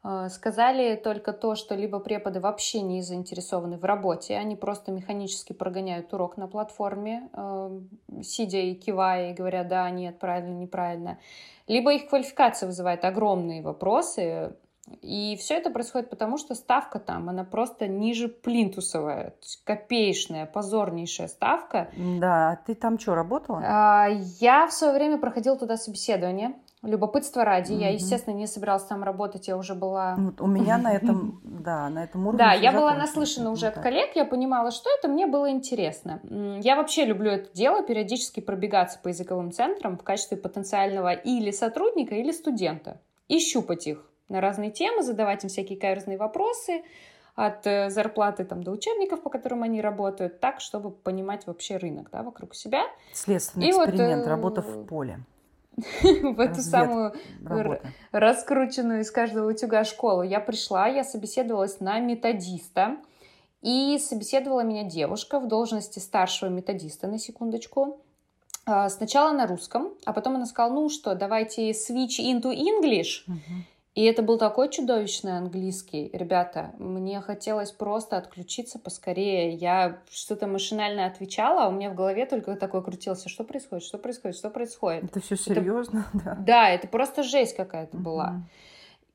Э, 0.08 0.30
Сказали 0.30 0.96
только 0.96 1.34
то, 1.34 1.56
что 1.56 1.76
либо 1.76 2.00
преподы 2.00 2.40
вообще 2.40 2.82
не 2.82 3.02
заинтересованы 3.02 3.78
в 3.78 3.84
работе, 3.84 4.38
они 4.38 4.56
просто 4.56 4.92
механически 4.92 5.54
прогоняют 5.54 6.14
урок 6.14 6.38
на 6.38 6.48
платформе, 6.48 7.30
э, 7.34 7.80
сидя 8.24 8.60
и 8.60 8.74
кивая, 8.74 9.32
и 9.32 9.34
говоря, 9.34 9.64
да, 9.64 9.90
нет, 9.90 10.18
правильно, 10.18 10.54
неправильно. 10.54 11.18
Либо 11.68 11.94
их 11.94 12.08
квалификация 12.08 12.68
вызывает 12.68 13.04
огромные 13.04 13.62
вопросы, 13.62 14.56
и 15.02 15.36
все 15.38 15.56
это 15.56 15.70
происходит 15.70 16.10
потому, 16.10 16.38
что 16.38 16.56
ставка 16.56 17.00
там, 17.00 17.28
она 17.28 17.44
просто 17.44 17.88
ниже 17.88 18.30
плинтусовая, 18.30 19.34
копеечная, 19.66 20.46
позорнейшая 20.46 21.28
ставка. 21.28 21.90
Да, 21.98 22.52
а 22.52 22.56
ты 22.56 22.74
там 22.74 22.98
что, 22.98 23.14
работала? 23.14 23.62
А, 23.66 24.08
Я 24.40 24.66
в 24.68 24.72
свое 24.72 24.94
время 24.94 25.18
проходила 25.18 25.58
туда 25.58 25.76
собеседование. 25.76 26.54
Любопытство 26.84 27.44
ради. 27.44 27.74
Я, 27.74 27.88
Мгм. 27.88 27.96
естественно, 27.96 28.36
не 28.36 28.46
собиралась 28.46 28.84
там 28.84 29.04
работать, 29.04 29.48
я 29.48 29.58
уже 29.58 29.74
была... 29.74 30.16
Вот 30.18 30.42
у 30.42 30.48
меня 30.48 30.78
на 30.78 30.94
этом, 30.94 31.42
да, 31.44 31.90
на 31.90 32.04
этом 32.04 32.28
уровне. 32.28 32.38
Да, 32.38 32.54
я 32.54 32.72
была 32.72 32.94
наслышана 32.94 33.52
уже 33.52 33.68
от 33.68 33.80
коллег, 33.80 34.16
я 34.16 34.26
понимала, 34.26 34.72
что 34.72 34.90
это, 34.98 35.08
мне 35.08 35.26
было 35.26 35.50
интересно. 35.50 36.22
Я 36.62 36.76
вообще 36.76 37.06
люблю 37.06 37.32
это 37.32 37.52
дело, 37.54 37.82
периодически 37.82 38.42
пробегаться 38.42 39.00
по 39.02 39.08
языковым 39.08 39.52
центрам 39.52 39.98
в 39.98 40.04
качестве 40.04 40.38
потенциального 40.38 41.14
или 41.14 41.50
сотрудника, 41.52 42.16
или 42.16 42.32
студента. 42.32 43.02
И 43.28 43.40
щупать 43.40 43.88
их 43.88 44.06
на 44.30 44.40
разные 44.40 44.72
темы, 44.72 45.02
задавать 45.02 45.44
им 45.44 45.50
всякие 45.50 45.80
каверзные 45.80 46.18
вопросы, 46.18 46.84
от 47.36 47.68
э, 47.68 47.92
зарплаты 47.92 48.46
там, 48.46 48.64
до 48.64 48.72
учебников, 48.72 49.22
по 49.22 49.30
которым 49.30 49.62
они 49.62 49.80
работают, 49.80 50.40
так, 50.40 50.60
чтобы 50.60 50.90
понимать 50.90 51.46
вообще 51.46 51.78
рынок 51.78 52.10
да, 52.12 52.24
вокруг 52.24 52.56
себя. 52.56 52.82
Следственный 53.14 53.68
И 53.68 53.74
вот, 53.74 53.90
эксперимент, 53.90 54.26
э, 54.26 54.30
работа 54.30 54.64
в 54.64 54.86
поле. 54.88 55.20
в 56.02 56.40
эту 56.40 56.62
самую 56.62 57.14
раскрученную 58.12 59.02
из 59.02 59.12
каждого 59.12 59.50
утюга 59.50 59.84
школу. 59.84 60.24
Я 60.24 60.40
пришла, 60.40 60.88
я 60.88 61.04
собеседовалась 61.04 61.80
на 61.80 62.00
методиста, 62.00 62.98
и 63.62 63.98
собеседовала 64.00 64.62
меня 64.62 64.84
девушка 64.84 65.40
в 65.40 65.48
должности 65.48 66.00
старшего 66.00 66.50
методиста, 66.50 67.08
на 67.08 67.20
секундочку. 67.20 68.00
А, 68.66 68.90
Сначала 68.90 69.32
на 69.32 69.48
русском, 69.48 69.94
а 70.06 70.14
потом 70.14 70.36
она 70.36 70.46
сказала, 70.46 70.74
ну 70.74 70.90
что, 70.90 71.16
давайте 71.16 71.72
switch 71.72 72.20
into 72.20 72.54
English. 72.54 73.24
Мгм. 73.28 73.66
И 73.98 74.04
это 74.04 74.22
был 74.22 74.38
такой 74.38 74.70
чудовищный 74.70 75.40
английский. 75.40 76.12
Ребята, 76.14 76.72
мне 76.78 77.20
хотелось 77.20 77.72
просто 77.72 78.18
отключиться 78.18 78.78
поскорее. 78.78 79.56
Я 79.56 80.04
что-то 80.12 80.46
машинально 80.46 81.08
отвечала, 81.08 81.64
а 81.64 81.70
у 81.70 81.72
меня 81.72 81.90
в 81.90 81.96
голове 81.96 82.28
только 82.28 82.56
такое 82.58 82.82
крутился. 82.84 83.28
Что 83.28 83.44
происходит? 83.44 83.84
Что 83.84 83.98
происходит? 83.98 84.38
Что 84.38 84.52
происходит? 84.52 85.06
Это 85.06 85.20
все 85.20 85.36
серьезно, 85.36 86.06
да. 86.14 86.36
Да, 86.40 86.70
это 86.70 86.88
просто 86.88 87.24
жесть 87.24 87.56
какая-то 87.56 87.98
была. 87.98 88.44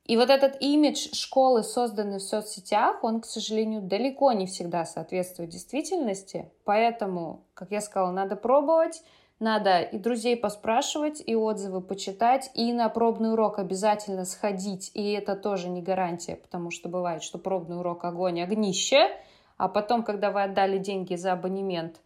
И 0.03 0.17
вот 0.17 0.29
этот 0.29 0.61
имидж 0.61 1.13
школы, 1.13 1.63
созданный 1.63 2.17
в 2.17 2.23
соцсетях, 2.23 3.05
он, 3.05 3.21
к 3.21 3.25
сожалению, 3.25 3.81
далеко 3.81 4.33
не 4.33 4.47
всегда 4.47 4.83
соответствует 4.83 5.49
действительности. 5.49 6.51
Поэтому, 6.65 7.45
как 7.53 7.71
я 7.71 7.79
сказала, 7.79 8.11
надо 8.11 8.35
пробовать, 8.35 9.01
надо 9.39 9.81
и 9.81 9.97
друзей 9.97 10.37
поспрашивать, 10.37 11.21
и 11.25 11.35
отзывы 11.35 11.81
почитать, 11.81 12.49
и 12.53 12.71
на 12.73 12.87
пробный 12.89 13.33
урок 13.33 13.59
обязательно 13.59 14.25
сходить. 14.25 14.91
И 14.93 15.11
это 15.11 15.35
тоже 15.35 15.69
не 15.69 15.81
гарантия, 15.81 16.35
потому 16.35 16.71
что 16.71 16.89
бывает, 16.89 17.23
что 17.23 17.37
пробный 17.37 17.77
урок 17.77 18.05
огонь, 18.05 18.41
огнище, 18.41 19.09
а 19.57 19.67
потом, 19.67 20.03
когда 20.03 20.31
вы 20.31 20.43
отдали 20.43 20.77
деньги 20.77 21.15
за 21.15 21.33
абонемент, 21.33 21.99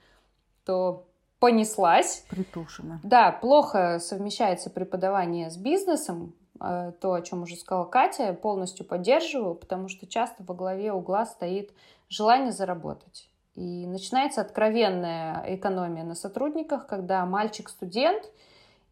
то 0.65 1.05
понеслась. 1.39 2.25
Притушено. 2.29 3.00
Да, 3.03 3.31
плохо 3.31 4.00
совмещается 4.00 4.69
преподавание 4.69 5.50
с 5.50 5.57
бизнесом, 5.57 6.34
э, 6.60 6.91
то, 7.00 7.13
о 7.13 7.22
чем 7.22 7.43
уже 7.43 7.55
сказала 7.55 7.86
Катя, 7.86 8.34
полностью 8.34 8.86
поддерживаю, 8.86 9.55
потому 9.55 9.88
что 9.88 10.07
часто 10.07 10.43
во 10.43 10.55
главе 10.55 10.91
угла 10.91 11.25
стоит 11.25 11.72
желание 12.10 12.51
заработать. 12.51 13.29
И 13.57 13.87
начинается 13.87 14.41
откровенная 14.41 15.43
экономия 15.47 16.03
на 16.03 16.13
сотрудниках, 16.13 16.85
когда 16.85 17.25
мальчик-студент 17.25 18.31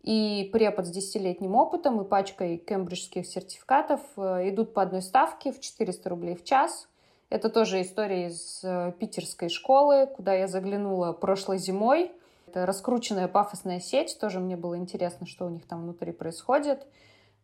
и 0.02 0.50
препод 0.52 0.88
с 0.88 0.90
десятилетним 0.90 1.54
опытом 1.54 2.02
и 2.02 2.04
пачкой 2.04 2.58
кембриджских 2.58 3.28
сертификатов 3.28 4.02
э, 4.18 4.50
идут 4.50 4.74
по 4.74 4.82
одной 4.82 5.04
ставке 5.04 5.52
в 5.52 5.62
400 5.62 6.10
рублей 6.10 6.36
в 6.36 6.44
час. 6.44 6.88
Это 7.30 7.50
тоже 7.50 7.80
история 7.80 8.30
из 8.30 8.62
э, 8.64 8.92
питерской 9.00 9.50
школы, 9.50 10.08
куда 10.08 10.34
я 10.34 10.48
заглянула 10.48 11.14
прошлой 11.14 11.60
зимой. 11.60 12.12
Это 12.48 12.66
раскрученная 12.66 13.28
пафосная 13.28 13.80
сеть, 13.80 14.18
тоже 14.20 14.40
мне 14.40 14.58
было 14.58 14.78
интересно, 14.78 15.28
что 15.28 15.46
у 15.46 15.50
них 15.50 15.68
там 15.68 15.84
внутри 15.84 16.12
происходит. 16.12 16.88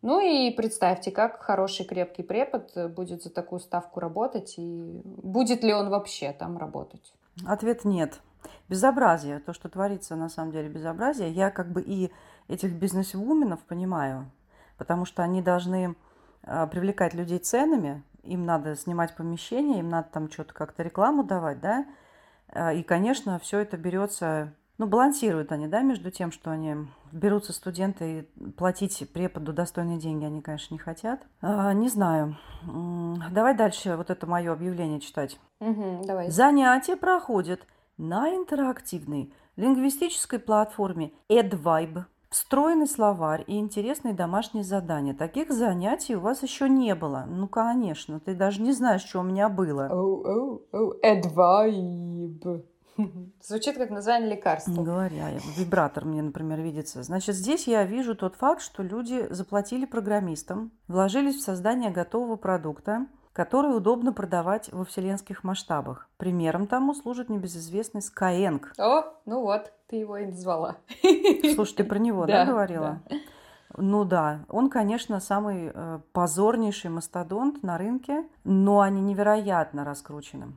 Ну 0.01 0.19
и 0.19 0.51
представьте, 0.51 1.11
как 1.11 1.41
хороший 1.41 1.85
крепкий 1.85 2.23
препод 2.23 2.71
будет 2.95 3.23
за 3.23 3.29
такую 3.29 3.59
ставку 3.59 3.99
работать, 3.99 4.55
и 4.57 5.01
будет 5.05 5.63
ли 5.63 5.73
он 5.73 5.89
вообще 5.89 6.33
там 6.33 6.57
работать. 6.57 7.13
Ответ 7.45 7.85
нет. 7.85 8.19
Безобразие, 8.67 9.39
то, 9.39 9.53
что 9.53 9.69
творится 9.69 10.15
на 10.15 10.29
самом 10.29 10.51
деле 10.51 10.69
безобразие, 10.69 11.31
я 11.31 11.51
как 11.51 11.71
бы 11.71 11.81
и 11.81 12.11
этих 12.47 12.73
бизнес-вуменов 12.73 13.59
понимаю, 13.61 14.31
потому 14.77 15.05
что 15.05 15.21
они 15.21 15.41
должны 15.41 15.95
а, 16.43 16.65
привлекать 16.67 17.13
людей 17.13 17.37
ценами, 17.37 18.03
им 18.23 18.45
надо 18.45 18.75
снимать 18.75 19.15
помещение, 19.15 19.79
им 19.79 19.89
надо 19.89 20.09
там 20.11 20.31
что-то 20.31 20.53
как-то 20.53 20.83
рекламу 20.83 21.23
давать, 21.23 21.59
да, 21.59 21.85
А, 22.53 22.73
и, 22.73 22.83
конечно, 22.83 23.39
все 23.39 23.59
это 23.59 23.77
берется, 23.77 24.53
ну, 24.77 24.87
балансируют 24.87 25.51
они, 25.51 25.67
да, 25.67 25.81
между 25.81 26.11
тем, 26.11 26.31
что 26.31 26.51
они 26.51 26.75
берутся 27.11 27.53
студенты 27.53 28.19
и 28.19 28.51
платить 28.51 29.07
преподу 29.13 29.53
достойные 29.53 29.99
деньги 29.99 30.25
они, 30.25 30.41
конечно, 30.41 30.73
не 30.73 30.79
хотят. 30.79 31.21
А, 31.41 31.73
не 31.73 31.89
знаю. 31.89 32.37
Давай 33.31 33.55
дальше 33.55 33.95
вот 33.97 34.09
это 34.09 34.27
мое 34.27 34.51
объявление 34.51 34.99
читать. 34.99 35.39
Мгм, 35.59 36.03
давай. 36.03 36.29
Занятия 36.29 36.95
проходят 36.95 37.61
на 37.97 38.35
интерактивной 38.35 39.33
лингвистической 39.55 40.39
платформе 40.39 41.13
EdVibe. 41.29 42.05
Встроенный 42.29 42.87
словарь 42.87 43.43
и 43.45 43.59
интересные 43.59 44.13
домашние 44.13 44.63
задания. 44.63 45.13
Таких 45.13 45.51
занятий 45.51 46.15
у 46.15 46.21
вас 46.21 46.41
еще 46.43 46.69
не 46.69 46.95
было. 46.95 47.25
Ну, 47.27 47.49
конечно, 47.49 48.21
ты 48.21 48.35
даже 48.35 48.61
не 48.61 48.71
знаешь, 48.71 49.03
что 49.03 49.19
у 49.19 49.23
меня 49.23 49.49
было. 49.49 49.89
Оу, 49.91 50.23
оу, 50.25 50.61
оу, 50.71 50.93
Advibe. 51.03 52.63
Звучит 53.41 53.77
как 53.77 53.89
название 53.89 54.29
Не 54.29 54.35
лекарства. 54.35 54.83
говоря, 54.83 55.29
я- 55.29 55.39
вибратор 55.57 56.05
мне, 56.05 56.21
например, 56.21 56.59
видится. 56.61 57.03
Значит, 57.03 57.35
здесь 57.35 57.67
я 57.67 57.83
вижу 57.83 58.15
тот 58.15 58.35
факт, 58.35 58.61
что 58.61 58.83
люди 58.83 59.27
заплатили 59.31 59.85
программистам, 59.85 60.71
вложились 60.87 61.35
в 61.37 61.41
создание 61.41 61.91
готового 61.91 62.35
продукта, 62.35 63.07
который 63.33 63.75
удобно 63.75 64.11
продавать 64.11 64.71
во 64.73 64.83
вселенских 64.83 65.43
масштабах. 65.43 66.09
Примером 66.17 66.67
тому 66.67 66.93
служит 66.93 67.29
небезызвестный 67.29 68.01
Skyeng. 68.01 68.61
О, 68.77 69.03
ну 69.25 69.41
вот, 69.41 69.71
ты 69.87 69.95
его 69.95 70.17
и 70.17 70.25
назвала. 70.25 70.75
Слушай, 71.55 71.75
ты 71.75 71.83
про 71.85 71.97
него, 71.97 72.25
да, 72.25 72.45
Да, 72.45 72.51
говорила? 72.51 73.01
Ну 73.77 74.03
да, 74.03 74.43
он, 74.49 74.69
конечно, 74.69 75.21
самый 75.21 75.71
э, 75.73 75.99
позорнейший 76.11 76.91
мастодонт 76.91 77.63
на 77.63 77.77
рынке, 77.77 78.27
но 78.43 78.81
они 78.81 78.99
невероятно 79.01 79.85
раскручены. 79.85 80.51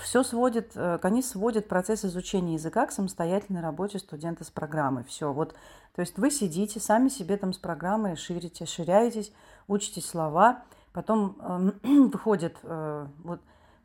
Все 0.00 0.22
сводит, 0.22 0.72
э, 0.74 0.98
они 1.02 1.22
сводят 1.22 1.68
процесс 1.68 2.04
изучения 2.04 2.54
языка 2.54 2.86
к 2.86 2.92
самостоятельной 2.92 3.60
работе 3.60 3.98
студента 3.98 4.44
с 4.44 4.50
программой. 4.50 5.04
Все, 5.04 5.32
вот, 5.32 5.54
то 5.94 6.00
есть 6.00 6.18
вы 6.18 6.30
сидите, 6.30 6.80
сами 6.80 7.08
себе 7.08 7.36
там 7.36 7.52
с 7.52 7.58
программой 7.58 8.16
ширите, 8.16 8.66
ширяетесь, 8.66 9.32
учитесь 9.68 10.06
слова, 10.06 10.64
потом 10.92 11.36
э, 11.40 11.70
выходит 12.12 12.56
э, 12.62 13.06
вот, 13.24 13.40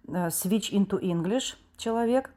э, 0.08 0.28
switch 0.28 0.72
into 0.72 1.00
English 1.00 1.56
человек 1.78 2.32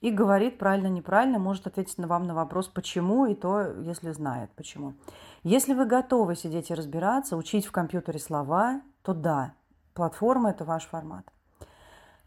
и 0.00 0.10
говорит 0.10 0.58
правильно-неправильно, 0.58 1.38
может 1.38 1.66
ответить 1.66 1.98
на 1.98 2.06
вам 2.06 2.26
на 2.26 2.34
вопрос 2.34 2.68
«почему?» 2.68 3.26
и 3.26 3.34
то, 3.34 3.72
если 3.82 4.12
знает 4.12 4.50
почему. 4.54 4.94
Если 5.42 5.74
вы 5.74 5.86
готовы 5.86 6.36
сидеть 6.36 6.70
и 6.70 6.74
разбираться, 6.74 7.36
учить 7.36 7.66
в 7.66 7.72
компьютере 7.72 8.18
слова, 8.18 8.80
то 9.02 9.14
да, 9.14 9.54
платформа– 9.94 10.50
это 10.52 10.64
ваш 10.64 10.86
формат. 10.86 11.24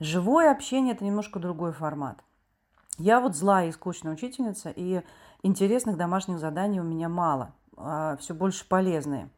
Живое 0.01 0.51
общение– 0.51 0.93
это 0.95 1.05
немножко 1.05 1.39
другой 1.39 1.73
формат. 1.73 2.23
Я 2.97 3.21
вот 3.21 3.35
злая 3.35 3.67
и 3.67 3.71
скучная 3.71 4.13
учительница, 4.13 4.73
и 4.75 5.03
интересных 5.43 5.95
домашних 5.95 6.39
заданий 6.39 6.79
у 6.79 6.83
меня 6.83 7.07
мало, 7.07 7.53
а 7.77 8.17
все 8.17 8.33
больше 8.33 8.67
полезные. 8.67 9.29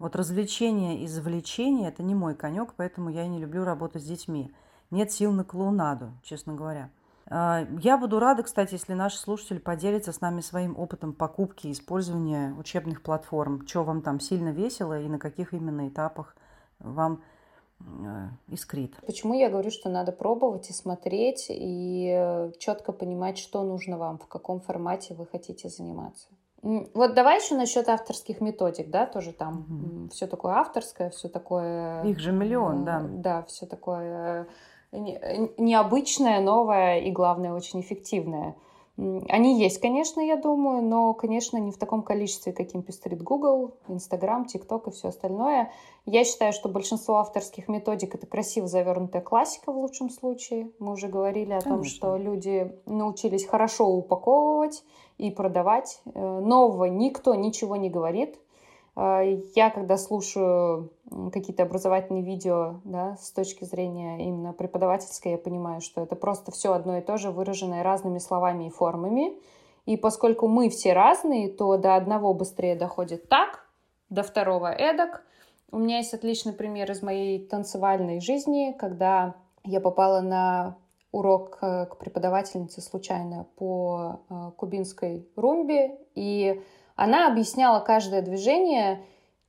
Вот 0.00 0.16
развлечение 0.16 0.98
и 1.04 1.06
завлечение– 1.06 1.88
это 1.90 2.02
не 2.02 2.16
мой 2.16 2.34
конек, 2.34 2.74
поэтому 2.76 3.10
я 3.10 3.26
и 3.26 3.28
не 3.28 3.38
люблю 3.38 3.62
работать 3.62 4.02
с 4.02 4.06
детьми. 4.06 4.52
Нет 4.90 5.12
сил 5.12 5.30
на 5.30 5.44
клоунаду, 5.44 6.10
честно 6.24 6.52
говоря. 6.54 6.90
А, 7.26 7.64
я 7.78 7.96
буду 7.96 8.18
рада, 8.18 8.42
кстати, 8.42 8.72
если 8.72 8.94
наши 8.94 9.18
слушатели 9.18 9.58
поделятся 9.58 10.10
с 10.10 10.20
нами 10.20 10.40
своим 10.40 10.76
опытом 10.76 11.12
покупки 11.12 11.68
и 11.68 11.72
использования 11.72 12.54
учебных 12.54 13.02
платформ. 13.02 13.64
Что 13.68 13.84
вам 13.84 14.02
там 14.02 14.18
сильно 14.18 14.48
весело 14.48 15.00
и 15.00 15.08
на 15.08 15.20
каких 15.20 15.54
именно 15.54 15.86
этапах 15.86 16.34
вам 16.80 17.22
искрит. 18.48 18.94
Почему 19.06 19.34
я 19.34 19.48
говорю, 19.48 19.70
что 19.70 19.88
надо 19.88 20.12
пробовать 20.12 20.70
и 20.70 20.72
смотреть, 20.72 21.46
и 21.48 22.12
э, 22.12 22.52
четко 22.58 22.92
понимать, 22.92 23.38
что 23.38 23.62
нужно 23.62 23.98
вам, 23.98 24.18
в 24.18 24.26
каком 24.26 24.60
формате 24.60 25.14
вы 25.14 25.26
хотите 25.26 25.68
заниматься. 25.68 26.28
Вот 26.62 27.14
давай 27.14 27.40
еще 27.40 27.54
насчет 27.54 27.88
авторских 27.88 28.40
методик, 28.40 28.90
да, 28.90 29.06
тоже 29.06 29.32
там 29.32 29.60
угу. 29.60 30.08
все 30.10 30.26
такое 30.26 30.54
авторское, 30.54 31.10
все 31.10 31.28
такое... 31.28 32.02
Их 32.02 32.18
же 32.18 32.32
миллион, 32.32 32.84
да. 32.84 33.00
Да, 33.08 33.42
все 33.44 33.66
такое 33.66 34.48
необычное, 34.90 36.40
новое 36.40 37.00
и, 37.00 37.10
главное, 37.10 37.52
очень 37.52 37.80
эффективное. 37.80 38.56
Они 39.28 39.60
есть, 39.60 39.80
конечно, 39.80 40.20
я 40.20 40.36
думаю, 40.36 40.82
но, 40.82 41.14
конечно, 41.14 41.56
не 41.56 41.70
в 41.70 41.78
таком 41.78 42.02
количестве, 42.02 42.52
каким 42.52 42.82
пестрит 42.82 43.22
Google, 43.22 43.76
Instagram, 43.86 44.46
TikTok 44.52 44.88
и 44.88 44.90
все 44.90 45.08
остальное. 45.08 45.70
Я 46.04 46.24
считаю, 46.24 46.52
что 46.52 46.68
большинство 46.68 47.18
авторских 47.18 47.68
методик— 47.68 48.14
это 48.16 48.26
красиво 48.26 48.66
завернутая 48.66 49.22
классика 49.22 49.70
в 49.70 49.78
лучшем 49.78 50.10
случае. 50.10 50.72
Мы 50.80 50.94
уже 50.94 51.06
говорили 51.06 51.52
о 51.52 51.60
конечно. 51.60 51.70
том, 51.70 51.84
что 51.84 52.16
люди 52.16 52.72
научились 52.86 53.46
хорошо 53.46 53.86
упаковывать 53.86 54.82
и 55.16 55.30
продавать. 55.30 56.00
Э, 56.14 56.40
нового 56.40 56.86
никто 56.86 57.36
ничего 57.36 57.76
не 57.76 57.90
говорит. 57.90 58.40
А, 59.00 59.22
я, 59.54 59.70
когда 59.70 59.96
слушаю 59.96 60.90
какие-то 61.32 61.62
образовательные 61.62 62.24
видео 62.24 62.80
да, 62.82 63.16
с 63.16 63.30
точки 63.30 63.62
зрения 63.62 64.26
именно 64.26 64.52
преподавательской, 64.52 65.32
я 65.32 65.38
понимаю, 65.38 65.80
что 65.80 66.02
это 66.02 66.16
просто 66.16 66.50
все 66.50 66.72
одно 66.72 66.98
и 66.98 67.00
то 67.00 67.16
же, 67.16 67.30
выраженное 67.30 67.84
разными 67.84 68.18
словами 68.18 68.66
и 68.66 68.70
формами. 68.70 69.38
И 69.86 69.96
поскольку 69.96 70.48
мы 70.48 70.68
все 70.68 70.94
разные, 70.94 71.48
то 71.48 71.76
до 71.76 71.94
одного 71.94 72.34
быстрее 72.34 72.74
доходит 72.74 73.28
так, 73.28 73.68
до 74.10 74.24
второго 74.24 74.72
эдак. 74.72 75.22
У 75.70 75.78
меня 75.78 75.98
есть 75.98 76.12
отличный 76.12 76.52
пример 76.52 76.90
из 76.90 77.00
моей 77.00 77.38
танцевальной 77.46 78.20
жизни, 78.20 78.74
когда 78.76 79.36
я 79.62 79.80
попала 79.80 80.22
на 80.22 80.76
урок 81.12 81.58
э, 81.60 81.86
к 81.86 81.98
преподавательнице 81.98 82.80
случайно 82.80 83.46
по 83.54 84.22
э, 84.28 84.50
кубинской 84.56 85.24
румбе, 85.36 85.98
и 86.16 86.60
она 86.98 87.28
объясняла 87.28 87.78
каждое 87.78 88.22
движение 88.22 89.00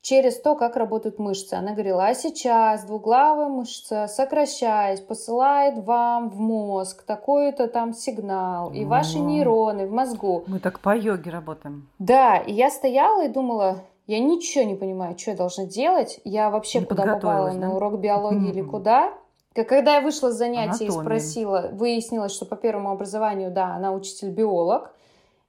через 0.01 0.39
то, 0.39 0.55
как 0.55 0.77
работают 0.77 1.17
мышцы. 1.17 1.55
Она 1.55 1.71
говорила, 1.71 2.05
а 2.05 2.13
сейчас 2.13 2.85
двуглавая 2.85 3.49
мышца, 3.49 4.07
сокращаясь, 4.07 5.01
посылает 5.01 5.79
вам 5.79 6.29
в 6.29 6.39
мозг 6.39 7.03
такой-то 7.03 7.67
там 7.67 7.93
сигнал, 7.93 8.71
и 8.71 8.85
ваши 8.85 9.17
нейроны 9.17 9.87
в 9.87 9.91
мозгу. 9.91 10.43
Мы 10.45 10.59
так 10.59 10.79
по 10.79 10.95
йоге 10.95 11.31
работаем. 11.31 11.89
Да, 11.97 12.37
и 12.37 12.53
я 12.53 12.69
стояла 12.69 13.25
и 13.25 13.29
думала, 13.29 13.83
я 14.05 14.19
ничего 14.19 14.63
не 14.63 14.75
понимаю, 14.75 15.17
что 15.17 15.31
я 15.31 15.37
должна 15.37 15.65
делать. 15.65 16.21
Я 16.23 16.51
вообще 16.51 16.79
не 16.79 16.85
куда 16.85 17.15
попала, 17.15 17.49
да? 17.49 17.57
на 17.57 17.75
урок 17.75 17.99
биологии 17.99 18.51
или 18.51 18.61
куда. 18.61 19.11
Когда 19.55 19.95
я 19.95 20.01
вышла 20.01 20.31
с 20.31 20.35
занятия 20.35 20.85
Анатомия. 20.85 20.99
и 20.99 21.03
спросила, 21.03 21.69
выяснилось, 21.73 22.31
что 22.31 22.45
по 22.45 22.55
первому 22.55 22.91
образованию, 22.91 23.49
да, 23.49 23.73
она 23.73 23.91
учитель-биолог. 23.91 24.93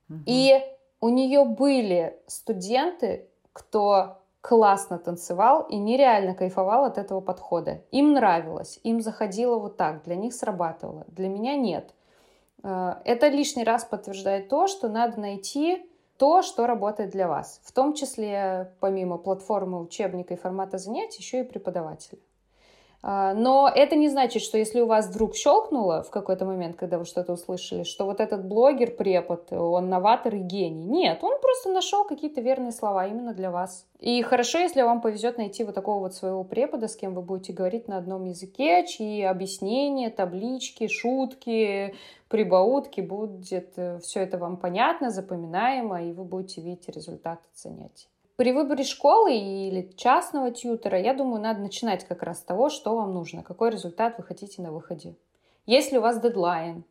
Угу. 0.09 0.19
И 0.25 0.61
у 1.01 1.09
нее 1.09 1.45
были 1.45 2.19
студенты, 2.27 3.29
кто 3.53 4.19
классно 4.41 4.99
танцевал 4.99 5.63
и 5.63 5.77
нереально 5.77 6.35
кайфовал 6.35 6.85
от 6.85 6.99
этого 6.99 7.21
подхода. 7.21 7.83
Им 7.91 8.13
нравилось, 8.13 8.81
им 8.83 9.01
заходило 9.01 9.59
вот 9.59 9.77
так, 9.77 10.03
для 10.05 10.17
них 10.17 10.35
срабатывало, 10.35 11.05
для 11.09 11.29
меня 11.29 11.57
нет. 11.57 11.95
Э, 12.63 12.95
это 13.05 13.29
лишний 13.29 13.65
раз 13.65 13.85
подтверждает 13.85 14.49
то, 14.49 14.67
что 14.67 14.89
надо 14.89 15.21
найти 15.21 15.87
то, 16.17 16.43
что 16.43 16.67
работает 16.67 17.11
для 17.11 17.29
вас. 17.29 17.61
В 17.65 17.73
том 17.73 17.95
числе, 17.95 18.75
помимо 18.81 19.17
платформы 19.19 19.81
учебника 19.81 20.35
и 20.35 20.37
формата 20.37 20.79
занятий, 20.79 21.19
еще 21.19 21.41
и 21.41 21.45
преподавателя. 21.45 22.19
А, 23.03 23.33
но 23.33 23.71
это 23.75 23.97
не 23.97 24.09
значит, 24.09 24.43
что 24.43 24.59
если 24.59 24.81
у 24.81 24.87
вас 24.87 25.09
вдруг 25.09 25.35
щелкнуло 25.35 26.03
в 26.03 26.11
какой-то 26.11 26.45
момент, 26.45 26.77
когда 26.77 26.99
вы 26.99 27.07
что-то 27.07 27.33
услышали, 27.33 27.83
что 27.83 28.05
вот 28.05 28.21
этот 28.21 28.45
блогер, 28.45 28.91
препод, 28.91 29.53
он 29.53 29.89
новатор 29.89 30.35
и 30.35 30.39
гений. 30.39 30.85
Нет, 30.85 31.19
он 31.23 31.41
просто 31.41 31.71
нашел 31.71 32.05
какие-то 32.05 32.43
верные 32.43 32.73
слова 32.73 33.07
именно 33.07 33.33
для 33.33 33.51
вас. 33.51 33.87
И 34.01 34.21
хорошо, 34.23 34.59
если 34.59 34.83
вам 34.83 35.01
повезет 35.01 35.39
найти 35.39 35.65
вот 35.65 35.75
такого 35.75 36.01
вот 36.01 36.15
своего 36.15 36.45
препода, 36.45 36.89
с 36.89 36.97
кем 36.97 37.15
вы 37.15 37.23
будете 37.23 37.53
говорить 37.55 37.89
на 37.89 37.97
одном 37.97 38.25
языке, 38.25 38.87
чьи 38.87 39.23
объяснения, 39.23 40.11
таблички, 40.11 40.87
шутки, 40.89 41.95
прибаутки 42.29 43.01
будет 43.01 43.73
э, 43.77 43.99
все 44.01 44.21
это 44.21 44.37
вам 44.37 44.57
понятно, 44.57 45.11
запоминаемо, 45.11 46.05
и 46.05 46.13
вы 46.13 46.25
будете 46.25 46.61
видеть 46.61 46.89
результаты 46.89 47.43
занятий. 47.55 48.09
При 48.41 48.53
выборе 48.53 48.85
школы 48.85 49.37
или 49.37 49.93
частного 49.97 50.51
тьютера, 50.51 50.99
я 50.99 51.13
думаю, 51.13 51.43
надо 51.43 51.61
начинать 51.61 52.07
как 52.07 52.23
раз 52.23 52.39
с 52.39 52.43
того, 52.43 52.71
что 52.71 52.97
вам 52.97 53.13
нужно, 53.13 53.43
какой 53.43 53.69
результат 53.69 54.15
вы 54.17 54.25
хотите 54.25 54.63
на 54.63 54.73
выходе. 54.73 55.15
Если 55.67 55.99
у 55.99 56.01
вас 56.01 56.19
дедлайн, 56.23 56.85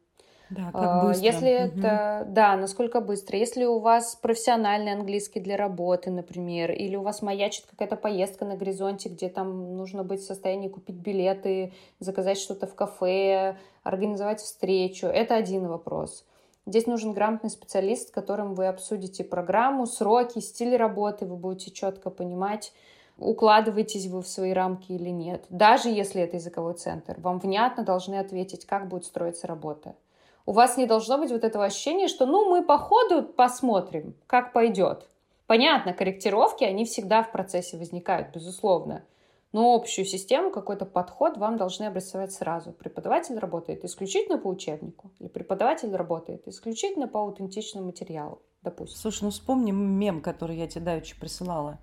да, 0.51 0.65
как 0.71 0.75
а, 0.75 1.05
быстро. 1.07 1.25
Если 1.25 1.47
угу. 1.47 1.79
это, 1.79 2.25
да, 2.27 2.55
насколько 2.55 3.01
быстро. 3.01 3.35
Если 3.35 3.65
у 3.65 3.79
вас 3.79 4.15
профессиональный 4.15 4.93
английский 4.93 5.39
для 5.39 5.57
работы, 5.57 6.12
например, 6.12 6.71
или 6.71 6.95
у 6.95 7.01
вас 7.01 7.23
маячит 7.23 7.65
какая-то 7.65 7.95
поездка 7.95 8.45
на 8.45 8.55
горизонте, 8.55 9.09
где 9.09 9.27
там 9.27 9.75
нужно 9.75 10.03
быть 10.03 10.19
в 10.19 10.27
состоянии 10.27 10.69
купить 10.69 10.97
билеты, 10.97 11.73
заказать 11.97 12.38
что-то 12.38 12.67
в 12.67 12.75
кафе, 12.75 13.57
организовать 13.81 14.39
встречу, 14.39 15.07
это 15.07 15.33
один 15.33 15.67
вопрос. 15.67 16.27
Здесь 16.65 16.88
нужен 16.88 17.13
грамотный 17.13 17.50
специалист, 17.50 18.10
с 18.10 18.12
которым 18.12 18.54
вы 18.54 18.67
обсудите 18.67 19.24
программу, 19.24 19.86
сроки, 19.86 20.39
стиль 20.39 20.76
работы, 20.76 21.26
вы 21.26 21.36
будете 21.36 21.72
четко 21.72 22.10
понимать, 22.10 22.74
укладываетесь 23.17 24.08
вы 24.08 24.22
в 24.22 24.28
свои 24.28 24.54
рамки 24.54 24.91
или 24.91 25.10
нет. 25.10 25.45
Даже 25.50 25.89
если 25.89 26.22
это 26.22 26.38
языковой 26.38 26.76
центр, 26.76 27.15
вам 27.19 27.39
внятно 27.39 27.84
должны 27.84 28.15
ответить, 28.15 28.65
как 28.65 28.88
будет 28.88 29.06
строиться 29.06 29.48
работа. 29.48 29.95
У 30.45 30.52
вас 30.52 30.78
не 30.78 30.86
должно 30.86 31.17
быть 31.17 31.32
вот 31.32 31.43
этого 31.43 31.65
ощущения, 31.65 32.08
что 32.08 32.26
ну 32.26 32.50
мы 32.50 32.63
по 32.63 32.78
ходу 32.78 33.24
посмотрим, 33.24 34.15
как 34.26 34.54
пойдет. 34.54 35.08
Понятно, 35.48 35.93
корректировки, 35.93 36.63
они 36.63 36.86
всегда 36.86 37.24
в 37.24 37.32
процессе 37.32 37.78
возникают, 37.78 38.30
безусловно. 38.34 39.04
Но 39.51 39.73
общую 39.73 40.05
систему, 40.05 40.51
какой-то 40.51 40.85
подход 40.85 41.38
вам 41.38 41.57
должны 41.57 41.85
обрисовать 41.85 42.31
сразу. 42.31 42.71
Преподаватель 42.71 43.38
работает 43.38 43.83
исключительно 43.83 44.38
по 44.38 44.47
учебнику, 44.47 45.12
или 45.19 45.27
преподаватель 45.27 45.95
работает 45.95 46.47
исключительно 46.47 47.07
по 47.07 47.21
аутентичному 47.21 47.88
материалу, 47.88 48.41
допустим. 48.62 48.97
Слушай, 48.97 49.23
ну 49.23 49.29
вспомни 49.31 49.71
мем, 49.71 50.21
который 50.21 50.55
я 50.55 50.67
тебе 50.67 50.85
давеча 50.85 51.15
присылала. 51.19 51.79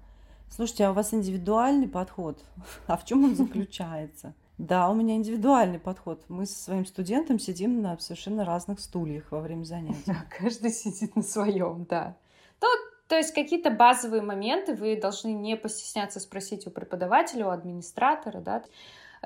Слушайте, 0.49 0.85
а 0.87 0.93
у 0.93 0.95
вас 0.95 1.13
индивидуальный 1.13 1.89
подход? 1.89 2.39
А 2.87 2.97
в 2.97 3.05
чем 3.05 3.25
он 3.25 3.35
заключается? 3.37 4.35
Да, 4.59 4.89
у 4.89 4.95
меня 4.95 5.17
индивидуальный 5.17 5.79
подход. 5.79 6.25
Мы 6.29 6.47
со 6.47 6.59
своим 6.59 6.87
студентом 6.87 7.39
сидим 7.39 7.83
на 7.83 7.99
совершенно 7.99 8.45
разных 8.45 8.81
стульях 8.81 9.31
во 9.31 9.41
время 9.41 9.65
занятий. 9.65 10.03
Да, 10.07 10.25
каждый 10.39 10.71
сидит 10.71 11.15
на 11.17 11.23
своем, 11.23 11.85
да. 11.89 12.17
Ну, 12.63 12.69
то 13.09 13.17
есть 13.17 13.33
какие-то 13.33 13.71
базовые 13.71 14.23
моменты 14.23 14.75
вы 14.75 14.97
должны 14.97 15.29
не 15.29 15.57
постесняться 15.57 16.21
спросить 16.21 16.67
у 16.67 16.71
преподавателя, 16.71 17.47
у 17.47 17.51
администратора, 17.51 18.41
да. 18.41 18.63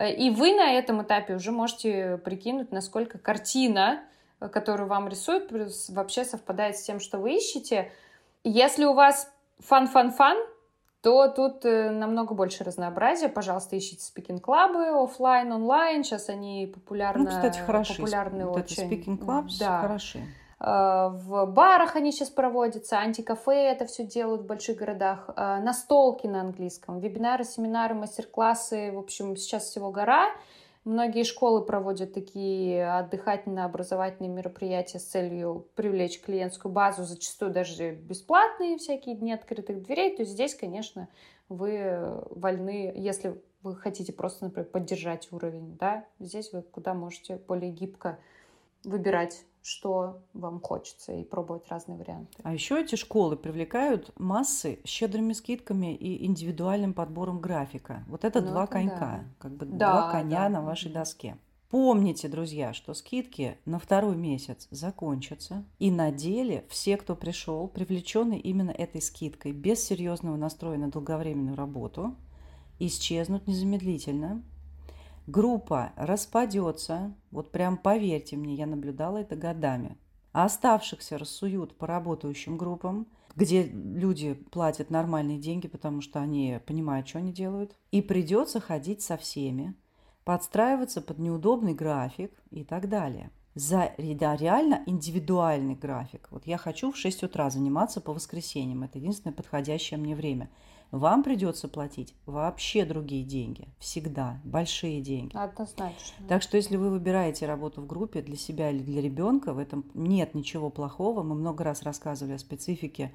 И 0.06 0.30
вы 0.30 0.54
на 0.54 0.72
этом 0.72 1.02
этапе 1.02 1.34
уже 1.34 1.50
можете 1.50 2.18
прикинуть, 2.18 2.72
насколько 2.72 3.18
картина, 3.18 4.02
которую 4.38 4.88
вам 4.88 5.08
рисуют, 5.08 5.50
вообще 5.88 6.24
совпадает 6.24 6.76
с 6.76 6.82
тем, 6.82 7.00
что 7.00 7.18
вы 7.18 7.36
ищете. 7.36 7.90
Если 8.44 8.84
у 8.84 8.94
вас 8.94 9.30
fun-fun-fun, 9.58 10.38
то 11.02 11.28
тут 11.28 11.64
э, 11.64 11.90
намного 11.90 12.34
больше 12.34 12.62
разнообразия. 12.62 13.28
Пожалуйста, 13.28 13.76
ищите 13.76 14.04
speaking 14.04 14.65
club 14.65 14.95
ы 14.95 15.02
офлайн, 15.02 15.50
онлайн. 15.50 16.04
Сейчас 16.04 16.28
они 16.28 16.70
популярны. 16.72 17.24
Ну, 17.24 17.30
кстати, 17.30 17.58
хороши. 17.60 17.96
Популярны 17.96 18.46
вот 18.46 18.58
очень. 18.58 18.86
speaking 18.86 19.26
club 19.26 19.46
да. 19.58 19.80
хороши. 19.80 20.20
Э, 20.60 21.08
в 21.12 21.46
барах 21.46 21.96
они 21.96 22.12
сейчас 22.12 22.30
проводятся, 22.30 22.98
антикафе 22.98 23.70
это 23.70 23.86
все 23.86 24.04
делают 24.04 24.42
в 24.42 24.46
больших 24.46 24.76
городах, 24.76 25.30
э, 25.34 25.60
настолки 25.60 26.26
на 26.26 26.42
английском, 26.42 27.00
вебинары, 27.00 27.44
семинары, 27.44 27.94
мастер-классы, 27.94 28.92
в 28.92 28.98
общем, 28.98 29.36
сейчас 29.36 29.64
всего 29.64 29.90
гора. 29.90 30.28
Многие 30.84 31.24
школы 31.24 31.62
проводят 31.62 32.14
такие 32.14 32.86
отдыхательно-образовательные 32.90 34.30
мероприятия 34.30 34.98
с 34.98 35.04
целью 35.04 35.66
привлечь 35.74 36.22
клиентскую 36.22 36.72
базу, 36.72 37.04
зачастую 37.04 37.50
даже 37.50 37.92
бесплатные 37.92 38.78
всякие 38.78 39.14
дни 39.14 39.32
открытых 39.32 39.82
дверей. 39.82 40.16
То 40.16 40.22
есть 40.22 40.32
здесь, 40.32 40.54
конечно, 40.54 41.08
вы 41.50 42.22
вольны, 42.30 42.92
если 42.96 43.38
вы 43.62 43.76
хотите 43.76 44.14
просто, 44.14 44.44
например, 44.44 44.70
поддержать 44.70 45.30
уровень, 45.32 45.76
да, 45.76 46.06
здесь 46.18 46.50
вы 46.54 46.62
куда 46.62 46.94
можете 46.94 47.36
более 47.36 47.70
гибко 47.70 48.18
выбирать 48.82 49.44
что 49.62 50.22
вам 50.32 50.60
хочется 50.60 51.12
и 51.12 51.24
пробовать 51.24 51.68
разные 51.68 51.98
варианты. 51.98 52.38
А 52.42 52.52
еще 52.52 52.80
эти 52.80 52.94
школы 52.94 53.36
привлекают 53.36 54.10
массы 54.18 54.80
щедрыми 54.84 55.32
скидками 55.32 55.94
и 55.94 56.24
индивидуальным 56.24 56.94
подбором 56.94 57.40
графика. 57.40 58.04
Вот 58.08 58.24
это 58.24 58.40
ну, 58.40 58.48
два 58.48 58.64
это 58.64 58.72
конька, 58.72 58.98
да. 58.98 59.24
как 59.38 59.52
бы 59.52 59.66
да, 59.66 59.92
два 59.92 60.12
коня 60.12 60.40
да. 60.40 60.48
на 60.48 60.62
вашей 60.62 60.90
доске. 60.90 61.36
Помните, 61.70 62.26
друзья, 62.26 62.72
что 62.72 62.94
скидки 62.94 63.56
на 63.64 63.78
второй 63.78 64.16
месяц 64.16 64.66
закончатся, 64.72 65.64
и 65.78 65.92
на 65.92 66.10
деле 66.10 66.64
все, 66.68 66.96
кто 66.96 67.14
пришел, 67.14 67.68
привлеченный 67.68 68.38
именно 68.40 68.72
этой 68.72 69.00
скидкой, 69.00 69.52
без 69.52 69.80
серьезного 69.84 70.34
настроя 70.34 70.78
на 70.78 70.90
долговременную 70.90 71.56
работу, 71.56 72.16
исчезнут 72.80 73.46
незамедлительно, 73.46 74.42
Группа 75.26 75.92
распадется, 75.96 77.14
вот 77.30 77.52
прям 77.52 77.76
поверьте 77.76 78.36
мне, 78.36 78.54
я 78.54 78.66
наблюдала 78.66 79.18
это 79.18 79.36
годами. 79.36 79.96
А 80.32 80.44
оставшихся 80.44 81.18
рассуют 81.18 81.76
по 81.76 81.86
работающим 81.86 82.56
группам, 82.56 83.06
где 83.36 83.64
люди 83.64 84.34
платят 84.34 84.90
нормальные 84.90 85.38
деньги, 85.38 85.68
потому 85.68 86.00
что 86.00 86.20
они 86.20 86.58
понимают, 86.66 87.08
что 87.08 87.18
они 87.18 87.32
делают. 87.32 87.76
И 87.90 88.02
придется 88.02 88.60
ходить 88.60 89.02
со 89.02 89.16
всеми, 89.16 89.74
подстраиваться 90.24 91.00
под 91.00 91.18
неудобный 91.18 91.74
график 91.74 92.32
и 92.50 92.64
так 92.64 92.88
далее. 92.88 93.30
За 93.54 93.92
да, 93.98 94.36
реально 94.36 94.82
индивидуальный 94.86 95.74
график. 95.74 96.28
Вот 96.30 96.46
я 96.46 96.56
хочу 96.56 96.92
в 96.92 96.96
6 96.96 97.24
утра 97.24 97.50
заниматься 97.50 98.00
по 98.00 98.12
воскресеньям. 98.12 98.84
Это 98.84 98.98
единственное 98.98 99.34
подходящее 99.34 99.98
мне 99.98 100.14
время 100.14 100.50
вам 100.90 101.22
придется 101.22 101.68
платить 101.68 102.14
вообще 102.26 102.84
другие 102.84 103.24
деньги. 103.24 103.68
Всегда. 103.78 104.40
Большие 104.44 105.00
деньги. 105.00 105.36
Однозначно. 105.36 106.26
Так 106.28 106.42
что 106.42 106.56
если 106.56 106.76
вы 106.76 106.90
выбираете 106.90 107.46
работу 107.46 107.80
в 107.80 107.86
группе 107.86 108.22
для 108.22 108.36
себя 108.36 108.70
или 108.70 108.82
для 108.82 109.00
ребенка, 109.00 109.52
в 109.52 109.58
этом 109.58 109.84
нет 109.94 110.34
ничего 110.34 110.68
плохого. 110.68 111.22
Мы 111.22 111.36
много 111.36 111.62
раз 111.62 111.82
рассказывали 111.82 112.34
о 112.34 112.38
специфике 112.38 113.12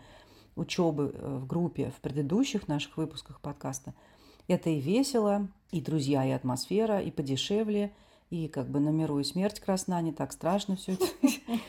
учебы 0.56 1.12
э, 1.14 1.38
в 1.38 1.48
группе 1.48 1.92
в 1.98 2.00
предыдущих 2.00 2.68
наших 2.68 2.96
выпусках 2.96 3.42
подкаста. 3.42 3.94
Это 4.48 4.70
и 4.70 4.80
весело, 4.80 5.48
и 5.72 5.82
друзья, 5.82 6.26
и 6.26 6.32
атмосфера, 6.32 7.02
и 7.02 7.12
подешевле, 7.12 7.94
и 8.30 8.48
как 8.48 8.70
бы 8.70 8.80
на 8.80 8.90
миру 8.90 9.20
и 9.20 9.24
смерть 9.24 9.60
красна, 9.60 10.02
не 10.02 10.14
так 10.14 10.32
страшно 10.32 10.78
все 10.78 10.94
это. 10.94 11.06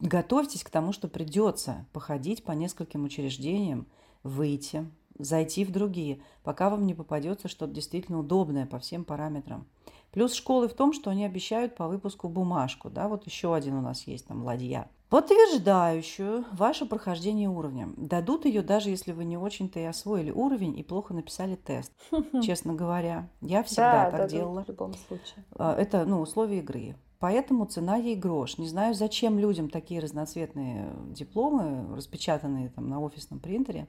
Готовьтесь 0.00 0.64
к 0.64 0.70
тому, 0.70 0.92
что 0.92 1.08
придется 1.08 1.86
походить 1.92 2.42
по 2.42 2.52
нескольким 2.52 3.04
учреждениям, 3.04 3.86
выйти, 4.22 4.86
зайти 5.18 5.64
в 5.64 5.72
другие, 5.72 6.20
пока 6.42 6.70
вам 6.70 6.86
не 6.86 6.94
попадется 6.94 7.48
что-то 7.48 7.72
действительно 7.72 8.18
удобное 8.18 8.66
по 8.66 8.78
всем 8.78 9.04
параметрам. 9.04 9.66
Плюс 10.12 10.34
школы 10.34 10.68
в 10.68 10.74
том, 10.74 10.92
что 10.92 11.10
они 11.10 11.24
обещают 11.24 11.76
по 11.76 11.86
выпуску 11.86 12.28
бумажку. 12.28 12.90
Да, 12.90 13.08
вот 13.08 13.26
еще 13.26 13.54
один 13.54 13.74
у 13.74 13.80
нас 13.80 14.06
есть 14.06 14.26
там 14.26 14.42
ладья. 14.42 14.88
Подтверждающую 15.08 16.44
ваше 16.52 16.86
прохождение 16.86 17.48
уровня. 17.48 17.88
Дадут 17.96 18.44
ее 18.44 18.62
даже 18.62 18.90
если 18.90 19.12
вы 19.12 19.24
не 19.24 19.36
очень-то 19.36 19.80
и 19.80 19.84
освоили 19.84 20.30
уровень 20.30 20.78
и 20.78 20.84
плохо 20.84 21.14
написали 21.14 21.56
тест. 21.56 21.92
Честно 22.42 22.74
говоря, 22.74 23.28
я 23.40 23.62
всегда 23.62 24.10
да, 24.10 24.18
так 24.18 24.30
делала. 24.30 24.64
В 24.64 24.68
любом 24.68 24.94
случае. 24.94 25.44
А, 25.56 25.74
это 25.74 26.04
ну, 26.04 26.20
условия 26.20 26.58
игры. 26.58 26.96
Поэтому 27.18 27.66
цена 27.66 27.96
ей 27.96 28.16
грош. 28.16 28.56
Не 28.56 28.68
знаю, 28.68 28.94
зачем 28.94 29.38
людям 29.38 29.68
такие 29.68 30.00
разноцветные 30.00 30.90
дипломы, 31.08 31.94
распечатанные 31.94 32.70
там 32.70 32.88
на 32.88 33.00
офисном 33.00 33.40
принтере. 33.40 33.88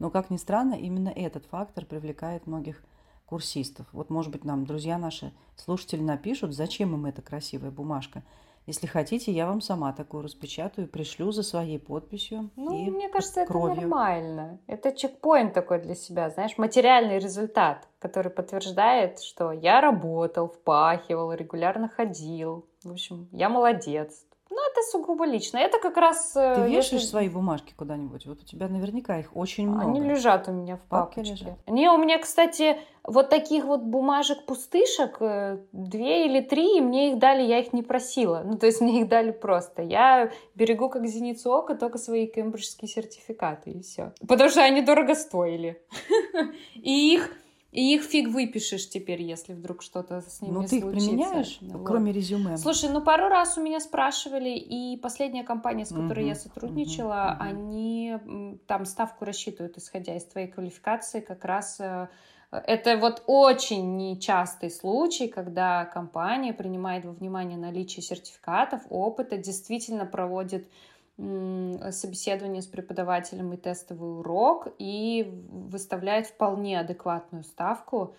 Но, 0.00 0.10
как 0.10 0.30
ни 0.30 0.38
странно, 0.38 0.74
именно 0.74 1.10
этот 1.10 1.44
фактор 1.46 1.84
привлекает 1.84 2.46
многих 2.46 2.82
курсистов. 3.26 3.86
Вот, 3.92 4.10
может 4.10 4.32
быть, 4.32 4.44
нам 4.44 4.64
друзья 4.64 4.98
наши, 4.98 5.32
слушатели 5.54 6.00
напишут, 6.00 6.52
зачем 6.52 6.94
им 6.94 7.06
эта 7.06 7.22
красивая 7.22 7.70
бумажка. 7.70 8.24
Если 8.66 8.86
хотите, 8.86 9.30
я 9.30 9.46
вам 9.46 9.60
сама 9.60 9.92
такую 9.92 10.22
распечатаю, 10.22 10.88
пришлю 10.88 11.32
за 11.32 11.42
своей 11.42 11.78
подписью. 11.78 12.50
Ну, 12.56 12.86
и 12.86 12.90
мне 12.90 13.08
кажется, 13.08 13.44
кровью. 13.44 13.72
это 13.72 13.80
нормально. 13.82 14.58
Это 14.66 14.92
чекпоинт 14.92 15.52
такой 15.52 15.80
для 15.80 15.94
себя, 15.94 16.30
знаешь, 16.30 16.56
материальный 16.56 17.18
результат, 17.18 17.88
который 17.98 18.30
подтверждает, 18.30 19.20
что 19.20 19.52
я 19.52 19.80
работал, 19.80 20.48
впахивал, 20.48 21.32
регулярно 21.32 21.88
ходил. 21.88 22.66
В 22.84 22.92
общем, 22.92 23.28
я 23.32 23.48
молодец. 23.48 24.24
Ну, 24.50 24.56
это 24.68 24.82
сугубо 24.90 25.24
лично. 25.24 25.58
Это 25.58 25.78
как 25.78 25.96
раз... 25.96 26.32
Э, 26.34 26.54
Ты 26.56 26.62
вешаешь 26.62 27.02
если... 27.02 27.06
свои 27.06 27.28
бумажки 27.28 27.72
куда-нибудь? 27.76 28.26
Вот 28.26 28.40
у 28.42 28.44
тебя 28.44 28.68
наверняка 28.68 29.18
их 29.18 29.36
очень 29.36 29.68
много. 29.68 29.90
Они 29.90 30.00
лежат 30.00 30.48
у 30.48 30.52
меня 30.52 30.76
в 30.76 30.80
папке. 30.80 31.22
лежат. 31.22 31.56
Не, 31.68 31.88
у 31.88 31.96
меня, 31.96 32.18
кстати, 32.18 32.76
вот 33.04 33.28
таких 33.30 33.64
вот 33.64 33.82
бумажек-пустышек 33.82 35.18
э, 35.20 35.58
две 35.70 36.26
или 36.26 36.40
три, 36.40 36.78
и 36.78 36.80
мне 36.80 37.12
их 37.12 37.18
дали, 37.18 37.42
я 37.42 37.60
их 37.60 37.72
не 37.72 37.84
просила. 37.84 38.42
Ну, 38.44 38.58
то 38.58 38.66
есть 38.66 38.80
мне 38.80 39.02
их 39.02 39.08
дали 39.08 39.30
просто. 39.30 39.82
Я 39.82 40.32
берегу 40.56 40.88
как 40.88 41.06
зеницу 41.06 41.52
ока 41.52 41.76
только 41.76 41.98
свои 41.98 42.26
кембриджские 42.26 42.88
сертификаты, 42.88 43.70
и 43.70 43.82
все. 43.82 44.12
Потому 44.26 44.50
что 44.50 44.62
они 44.62 44.82
дорого 44.82 45.14
стоили. 45.14 45.80
И 46.74 47.14
их 47.14 47.30
и 47.72 47.94
их 47.94 48.02
фиг 48.02 48.28
выпишешь 48.28 48.88
теперь, 48.88 49.22
если 49.22 49.52
вдруг 49.52 49.82
что-то 49.82 50.22
с 50.22 50.42
ними 50.42 50.54
ну, 50.54 50.62
ты 50.62 50.80
случится. 50.80 50.88
их 50.88 50.92
применяешь, 50.92 51.58
вот. 51.60 51.86
кроме 51.86 52.12
резюме? 52.12 52.56
Слушай, 52.56 52.90
ну 52.90 53.00
пару 53.00 53.28
раз 53.28 53.58
у 53.58 53.62
меня 53.62 53.78
спрашивали, 53.78 54.50
и 54.50 54.96
последняя 54.96 55.44
компания, 55.44 55.84
с 55.84 55.90
которой 55.90 56.24
uh-huh, 56.24 56.28
я 56.28 56.34
сотрудничала, 56.34 57.38
uh-huh, 57.40 57.46
uh-huh. 57.46 57.48
они 57.48 58.58
там 58.66 58.84
ставку 58.84 59.24
рассчитывают, 59.24 59.78
исходя 59.78 60.16
из 60.16 60.24
твоей 60.24 60.48
квалификации, 60.48 61.20
как 61.20 61.44
раз 61.44 61.78
э, 61.78 62.08
это 62.50 62.96
вот 62.96 63.22
очень 63.26 63.96
нечастый 63.96 64.70
случай, 64.70 65.28
когда 65.28 65.84
компания 65.84 66.52
принимает 66.52 67.04
во 67.04 67.12
внимание 67.12 67.56
наличие 67.56 68.02
сертификатов, 68.02 68.82
опыта, 68.90 69.36
действительно 69.36 70.06
проводит 70.06 70.68
собеседование 71.90 72.62
с 72.62 72.66
преподавателем 72.66 73.52
и 73.52 73.56
тестовый 73.56 74.20
урок 74.20 74.68
и 74.78 75.30
выставляет 75.50 76.26
вполне 76.26 76.80
адекватную 76.80 77.44
ставку. 77.44 78.14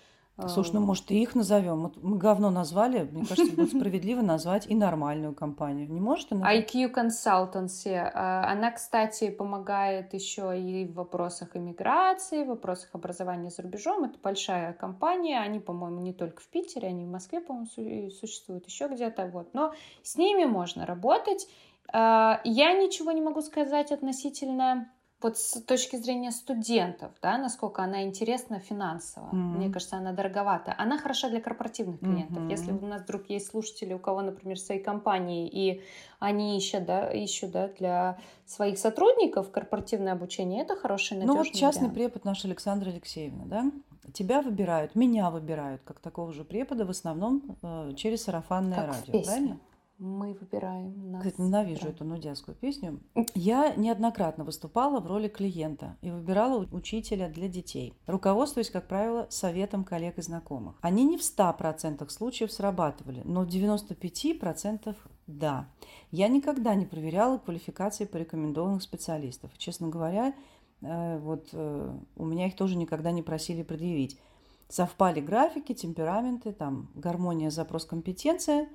Слушай, 0.47 0.75
ну 0.75 0.81
может 0.81 1.11
и 1.11 1.21
их 1.21 1.35
назовем? 1.35 1.81
Вот 1.81 2.01
мы 2.01 2.17
говно 2.17 2.49
назвали, 2.49 3.07
мне 3.11 3.25
кажется, 3.25 3.55
будет 3.55 3.69
справедливо 3.77 4.21
назвать 4.21 4.65
и 4.67 4.75
нормальную 4.75 5.35
компанию. 5.35 5.91
Не 5.91 5.99
может 5.99 6.31
она? 6.31 6.51
IQ 6.55 6.93
Consultancy. 6.93 7.95
А, 7.95 8.51
она, 8.51 8.71
кстати, 8.71 9.29
помогает 9.29 10.13
еще 10.13 10.59
и 10.59 10.85
в 10.85 10.93
вопросах 10.95 11.55
иммиграции, 11.55 12.43
в 12.43 12.47
вопросах 12.47 12.89
образования 12.93 13.49
за 13.49 13.61
рубежом. 13.61 14.03
Это 14.03 14.17
большая 14.21 14.73
компания. 14.73 15.39
Они, 15.39 15.59
по-моему, 15.59 16.01
не 16.01 16.13
только 16.13 16.41
в 16.41 16.47
Питере, 16.47 16.87
они 16.87 17.05
в 17.05 17.09
Москве, 17.09 17.39
по-моему, 17.39 17.67
существуют 18.09 18.65
еще 18.65 18.87
где-то. 18.87 19.27
Вот. 19.27 19.53
Но 19.53 19.73
с 20.01 20.17
ними 20.17 20.45
можно 20.45 20.85
работать. 20.85 21.47
А, 21.91 22.41
я 22.43 22.73
ничего 22.73 23.12
не 23.12 23.21
могу 23.21 23.41
сказать 23.41 23.91
относительно 23.91 24.89
вот 25.21 25.38
с 25.38 25.62
точки 25.62 25.97
зрения 25.97 26.32
студентов, 26.32 27.12
да, 27.21 27.38
насколько 27.38 27.84
она 27.84 28.04
интересна 28.04 28.60
финансово. 28.60 29.25
Mm-hmm. 29.25 29.58
Мне 29.58 29.69
кажется, 29.69 29.97
она 29.97 30.13
дороговата. 30.13 30.73
Она 30.77 30.97
хороша 30.97 31.30
для 31.30 31.39
корпоративных 31.39 31.99
клиентов. 31.99 32.43
Mm-hmm. 32.43 32.49
Если 32.49 32.71
у 32.71 32.86
нас 32.86 33.04
вдруг 33.04 33.30
есть 33.30 33.47
слушатели, 33.47 33.93
у 33.93 33.99
кого, 33.99 34.21
например, 34.21 34.58
свои 34.58 34.80
компании, 34.80 35.47
и 35.47 35.84
они 36.19 36.58
ищут, 36.58 36.86
да, 36.86 37.12
ищут 37.12 37.51
да, 37.51 37.67
для 37.67 38.17
своих 38.45 38.80
сотрудников 38.80 39.51
корпоративное 39.51 40.13
обучение, 40.13 40.63
это 40.63 40.75
хороший 40.75 41.17
надежный 41.17 41.34
Ну 41.34 41.43
вот 41.43 41.51
частный 41.54 41.89
вариант. 41.89 41.95
препод 41.95 42.25
наш 42.25 42.43
Александра 42.45 42.89
Алексеевна, 42.89 43.45
да? 43.45 43.71
Тебя 44.13 44.41
выбирают, 44.41 44.95
меня 44.95 45.30
выбирают 45.30 45.84
как 45.84 45.99
такого 45.99 46.34
же 46.34 46.43
препода 46.43 46.86
в 46.86 46.89
основном 46.89 47.58
э, 47.62 47.91
через 47.95 48.23
сарафанное 48.23 48.75
как 48.75 48.88
радио, 48.88 49.23
правильно? 49.23 49.60
Мы 50.01 50.33
выбираем 50.33 51.11
нас. 51.11 51.23
Кстати, 51.23 51.39
ненавижу 51.39 51.87
эту 51.87 52.03
нудятскую 52.03 52.55
песню. 52.55 52.99
Я 53.35 53.75
неоднократно 53.75 54.43
выступала 54.43 54.99
в 54.99 55.05
роли 55.05 55.27
клиента 55.27 55.95
и 56.01 56.09
выбирала 56.09 56.65
учителя 56.71 57.29
для 57.29 57.47
детей, 57.47 57.93
руководствуясь, 58.07 58.71
как 58.71 58.87
правило, 58.87 59.27
советом 59.29 59.83
коллег 59.83 60.17
и 60.17 60.21
знакомых. 60.23 60.75
Они 60.81 61.05
не 61.05 61.17
в 61.17 61.21
100% 61.21 62.09
случаев 62.09 62.51
срабатывали, 62.51 63.21
но 63.25 63.43
в 63.43 63.47
95% 63.47 64.95
да. 65.27 65.69
Я 66.09 66.27
никогда 66.27 66.73
не 66.73 66.85
проверяла 66.87 67.37
квалификации 67.37 68.05
порекомендованных 68.05 68.81
специалистов. 68.81 69.51
Честно 69.57 69.87
говоря, 69.89 70.33
э, 70.81 71.19
вот 71.19 71.53
у 71.53 72.25
меня 72.25 72.47
их 72.47 72.55
тоже 72.55 72.75
никогда 72.75 73.11
не 73.11 73.21
просили 73.21 73.61
предъявить. 73.61 74.19
Совпали 74.67 75.19
графики, 75.21 75.73
темпераменты, 75.73 76.53
там 76.53 76.89
гармония, 76.95 77.51
запрос, 77.51 77.85
компетенция, 77.85 78.67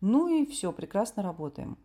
ну 0.00 0.28
и 0.28 0.46
все, 0.46 0.72
прекрасно 0.72 1.22
работаем. 1.22 1.76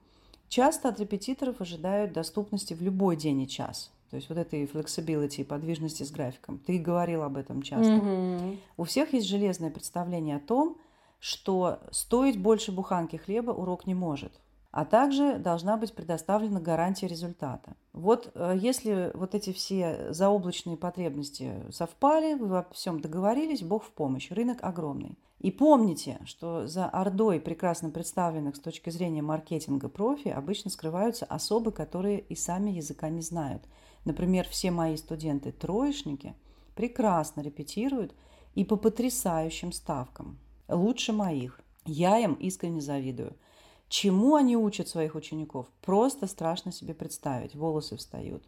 Часто 0.50 0.90
от 0.90 1.00
репетиторов 1.00 1.62
ожидают 1.62 2.12
доступности 2.12 2.74
в 2.74 2.82
любой 2.82 3.16
день 3.16 3.42
и 3.42 3.48
час. 3.48 3.92
То 4.10 4.18
есть 4.18 4.28
вот 4.28 4.38
этой 4.38 4.66
flexibility, 4.66 5.46
подвижности 5.46 6.04
с 6.04 6.12
графиком. 6.12 6.60
Ты 6.60 6.78
говорил 6.78 7.24
об 7.24 7.38
этом 7.38 7.62
часто. 7.62 7.94
Mm-hmm. 7.94 8.58
У 8.76 8.84
всех 8.84 9.14
есть 9.14 9.28
железное 9.28 9.72
представление 9.72 10.36
о 10.36 10.42
том, 10.42 10.78
что 11.20 11.80
стоить 11.92 12.38
больше 12.38 12.74
буханки 12.74 13.16
хлеба 13.16 13.52
урок 13.52 13.88
не 13.88 13.94
может 13.94 14.41
а 14.72 14.86
также 14.86 15.38
должна 15.38 15.76
быть 15.76 15.94
предоставлена 15.94 16.62
гарантия 16.62 17.08
результата. 17.08 17.74
Вот 17.92 18.32
э, 18.34 18.56
если 18.58 19.12
вот 19.14 19.36
эти 19.36 19.52
все 19.52 20.14
заоблачные 20.14 20.78
потребности 20.78 21.54
совпали, 21.72 22.36
вы 22.36 22.48
во 22.48 22.68
всем 22.72 23.02
договорились, 23.02 23.64
Бог 23.64 23.84
в 23.84 23.92
помощь, 23.92 24.32
рынок 24.32 24.60
огромный. 24.62 25.18
И 25.40 25.52
помните, 25.52 26.20
что 26.26 26.68
за 26.68 26.88
ордой 26.88 27.42
прекрасно 27.42 27.90
представленных 27.90 28.56
с 28.56 28.60
точки 28.60 28.92
зрения 28.92 29.22
маркетинга 29.22 29.90
профи 29.90 30.30
обычно 30.30 30.70
скрываются 30.70 31.26
особы, 31.26 31.72
которые 31.72 32.20
и 32.20 32.36
сами 32.36 32.72
языка 32.72 33.10
не 33.10 33.22
знают. 33.22 33.64
Например, 34.06 34.48
все 34.48 34.72
мои 34.72 34.96
студенты-троечники 34.96 36.36
прекрасно 36.76 37.42
репетируют 37.42 38.16
и 38.56 38.64
по 38.64 38.78
потрясающим 38.78 39.74
ставкам. 39.74 40.38
Лучше 40.70 41.12
моих. 41.12 41.60
Я 41.86 42.20
им 42.20 42.36
искренне 42.36 42.80
завидую– 42.80 43.36
Чему 43.92 44.36
они 44.36 44.56
учат 44.56 44.88
своих 44.88 45.16
учеников? 45.16 45.68
Просто 45.82 46.26
страшно 46.26 46.72
себе 46.72 46.94
представить. 46.94 47.56
Волосы 47.56 47.98
встают. 47.98 48.42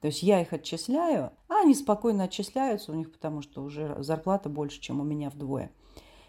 То 0.00 0.06
есть 0.06 0.22
я 0.22 0.40
их 0.40 0.52
отчисляю, 0.52 1.32
а 1.48 1.62
они 1.62 1.74
спокойно 1.74 2.22
отчисляются 2.22 2.92
у 2.92 2.94
них, 2.94 3.10
потому 3.10 3.42
что 3.42 3.64
уже 3.64 3.96
зарплата 4.04 4.48
больше, 4.48 4.80
чем 4.80 5.00
у 5.00 5.02
меня 5.02 5.28
вдвое. 5.28 5.72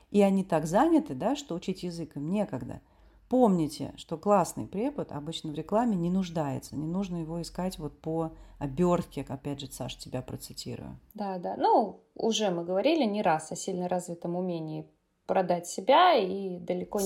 И 0.09 0.23
они 0.23 0.43
так 0.43 0.65
заняты, 0.65 1.13
да, 1.13 1.35
что 1.35 1.53
учить 1.53 1.83
язык 1.83 2.15
им 2.15 2.31
некогда. 2.31 2.81
Помните, 3.29 3.93
что 3.95 4.17
классный 4.17 4.65
препод 4.65 5.11
обычно 5.11 5.51
в 5.51 5.53
рекламе 5.53 5.95
не 5.95 6.09
нуждается. 6.09 6.75
Не 6.75 6.87
нужно 6.87 7.17
его 7.17 7.39
искать 7.39 7.77
вот 7.77 8.01
по 8.01 8.31
обертке, 8.57 9.23
опять 9.29 9.59
же, 9.59 9.67
Саш, 9.67 9.97
тебя 9.97 10.23
процитирую. 10.23 10.97
Да, 11.13 11.37
да. 11.37 11.57
Ну, 11.57 12.01
уже 12.15 12.49
мы 12.49 12.65
говорили 12.65 13.03
не 13.03 13.21
раз 13.21 13.51
о 13.51 13.55
сильно 13.55 13.87
развитом 13.87 14.35
умении 14.35 14.89
продать 15.27 15.67
себя 15.67 16.15
и 16.15 16.57
далеко 16.57 16.99
не... 16.99 17.05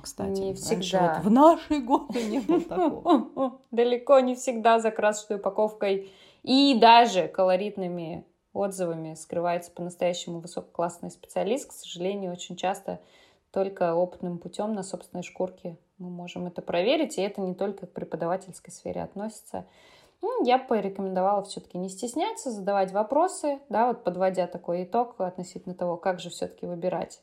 Кстати. 0.00 0.40
Не 0.40 0.54
всегда. 0.54 1.16
вот 1.16 1.24
в 1.24 1.30
наши 1.30 1.80
годы 1.80 2.22
не 2.22 2.38
было 2.38 2.60
такого. 2.60 3.60
Далеко 3.70 4.20
не 4.20 4.36
всегда 4.36 4.78
за 4.78 4.90
красочной 4.90 5.36
упаковкой 5.36 6.10
и 6.42 6.78
даже 6.80 7.28
колоритными 7.28 8.24
отзывами 8.52 9.14
скрывается 9.14 9.70
по-настоящему 9.72 10.40
высококлассный 10.40 11.10
специалист. 11.10 11.68
К 11.68 11.72
сожалению, 11.72 12.32
очень 12.32 12.56
часто 12.56 13.00
только 13.50 13.94
опытным 13.94 14.38
путем 14.38 14.72
на 14.72 14.82
собственной 14.82 15.24
шкурке 15.24 15.76
мы 15.98 16.08
можем 16.08 16.46
это 16.46 16.62
проверить, 16.62 17.18
и 17.18 17.22
это 17.22 17.40
не 17.40 17.54
только 17.54 17.86
к 17.86 17.92
преподавательской 17.92 18.72
сфере 18.72 19.02
относится. 19.02 19.66
Ну, 20.22 20.44
я 20.44 20.58
порекомендовала 20.58 21.42
все-таки 21.42 21.78
не 21.78 21.88
стесняться, 21.88 22.50
задавать 22.50 22.92
вопросы, 22.92 23.58
да, 23.68 23.88
вот 23.88 24.04
подводя 24.04 24.46
такой 24.46 24.84
итог 24.84 25.14
относительно 25.18 25.74
того, 25.74 25.96
как 25.96 26.20
же 26.20 26.30
все-таки 26.30 26.66
выбирать 26.66 27.20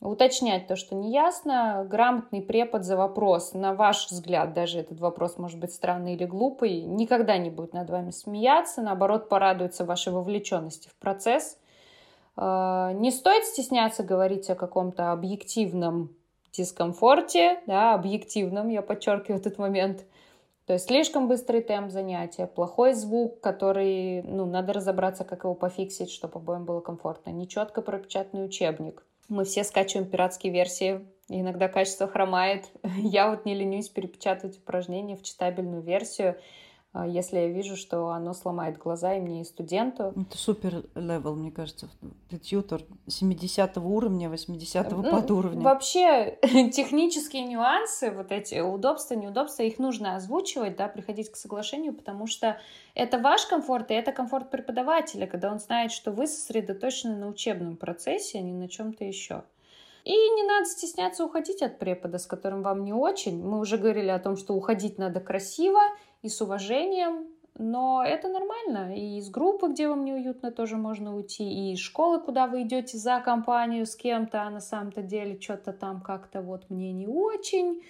уточнять 0.00 0.66
то, 0.66 0.76
что 0.76 0.94
не 0.94 1.12
ясно, 1.12 1.86
грамотный 1.88 2.42
препод 2.42 2.84
за 2.84 2.96
вопрос, 2.96 3.54
на 3.54 3.74
ваш 3.74 4.10
взгляд, 4.10 4.52
даже 4.52 4.80
этот 4.80 5.00
вопрос 5.00 5.38
может 5.38 5.58
быть 5.58 5.72
странный 5.72 6.14
или 6.14 6.24
глупый, 6.24 6.82
никогда 6.82 7.38
не 7.38 7.50
будет 7.50 7.72
над 7.72 7.88
вами 7.90 8.10
смеяться, 8.10 8.82
наоборот, 8.82 9.28
порадуется 9.28 9.84
вашей 9.84 10.12
вовлеченности 10.12 10.88
в 10.88 10.96
процесс. 10.96 11.58
А, 12.36 12.92
не 12.92 13.10
стоит 13.10 13.44
стесняться 13.44 14.02
говорить 14.02 14.50
о 14.50 14.54
каком-то 14.54 15.12
объективном 15.12 16.14
дискомфорте, 16.52 17.60
да, 17.66 17.94
объективном, 17.94 18.68
я 18.68 18.82
подчеркиваю 18.82 19.40
этот 19.40 19.58
момент, 19.58 20.04
то 20.66 20.72
есть 20.72 20.86
слишком 20.86 21.28
быстрый 21.28 21.60
темп 21.60 21.90
занятия, 21.90 22.46
плохой 22.46 22.94
звук, 22.94 23.40
который, 23.40 24.22
ну, 24.22 24.46
надо 24.46 24.72
разобраться, 24.72 25.24
как 25.24 25.44
его 25.44 25.54
пофиксить, 25.54 26.10
чтобы 26.10 26.38
обоим 26.38 26.64
было 26.64 26.80
комфортно, 26.80 27.30
нечетко 27.30 27.82
пропечатанный 27.82 28.44
учебник– 28.44 29.04
мы 29.28 29.44
все 29.44 29.64
скачиваем 29.64 30.08
пиратские 30.08 30.52
версии, 30.52 31.00
иногда 31.28 31.68
качество 31.68 32.06
хромает. 32.06 32.66
Я 32.96 33.30
вот 33.30 33.44
не 33.44 33.54
ленюсь 33.54 33.88
перепечатывать 33.88 34.58
упражнения 34.58 35.16
в 35.16 35.22
читабельную 35.22 35.82
версию, 35.82 36.36
если 37.02 37.38
я 37.38 37.48
вижу, 37.48 37.76
что 37.76 38.10
оно 38.10 38.34
сломает 38.34 38.78
глаза 38.78 39.14
и 39.14 39.20
мне, 39.20 39.40
и 39.40 39.44
студенту. 39.44 40.12
Это 40.16 40.38
супер 40.38 40.84
level, 40.94 41.34
мне 41.34 41.50
кажется. 41.50 41.88
Ты 42.30 42.38
тьютор 42.38 42.82
70 43.08 43.76
уровня, 43.78 44.30
80 44.30 44.90
ну, 44.92 45.02
подуровня. 45.02 45.60
Вообще, 45.60 46.38
технические 46.72 47.46
нюансы, 47.46 48.12
вот 48.12 48.30
эти 48.30 48.60
удобства, 48.60 49.14
неудобства, 49.14 49.64
их 49.64 49.80
нужно 49.80 50.14
озвучивать, 50.14 50.76
да, 50.76 50.86
приходить 50.86 51.30
к 51.30 51.36
соглашению, 51.36 51.94
потому 51.94 52.28
что 52.28 52.60
это 52.94 53.18
ваш 53.18 53.46
комфорт, 53.46 53.90
и 53.90 53.94
это 53.94 54.12
комфорт 54.12 54.50
преподавателя, 54.50 55.26
когда 55.26 55.50
он 55.50 55.58
знает, 55.58 55.90
что 55.90 56.12
вы 56.12 56.28
сосредоточены 56.28 57.16
на 57.16 57.28
учебном 57.28 57.76
процессе, 57.76 58.38
а 58.38 58.42
не 58.42 58.52
на 58.52 58.68
чем-то 58.68 59.04
еще. 59.04 59.42
И 60.04 60.12
не 60.12 60.42
надо 60.42 60.66
стесняться 60.66 61.24
уходить 61.24 61.62
от 61.62 61.78
препода, 61.78 62.18
с 62.18 62.26
которым 62.26 62.62
вам 62.62 62.84
не 62.84 62.92
очень. 62.92 63.42
Мы 63.42 63.58
уже 63.58 63.78
говорили 63.78 64.10
о 64.10 64.18
том, 64.18 64.36
что 64.36 64.54
уходить 64.54 64.98
надо 64.98 65.20
красиво 65.20 65.80
и 66.20 66.28
с 66.28 66.42
уважением, 66.42 67.26
но 67.56 68.04
это 68.04 68.28
нормально. 68.28 68.94
И 68.94 69.16
из 69.18 69.30
группы, 69.30 69.68
где 69.68 69.88
вам 69.88 70.04
неуютно, 70.04 70.52
тоже 70.52 70.76
можно 70.76 71.16
уйти. 71.16 71.44
И 71.44 71.72
из 71.72 71.78
школы, 71.78 72.20
куда 72.20 72.46
вы 72.46 72.62
идете 72.62 72.98
за 72.98 73.20
компанию 73.20 73.86
с 73.86 73.96
кем-то, 73.96 74.42
а 74.42 74.50
на 74.50 74.60
самом-то 74.60 75.02
деле 75.02 75.40
что-то 75.40 75.72
там 75.72 76.02
как-то 76.02 76.42
вот 76.42 76.68
мне 76.68 76.92
не 76.92 77.06
очень. 77.06 77.82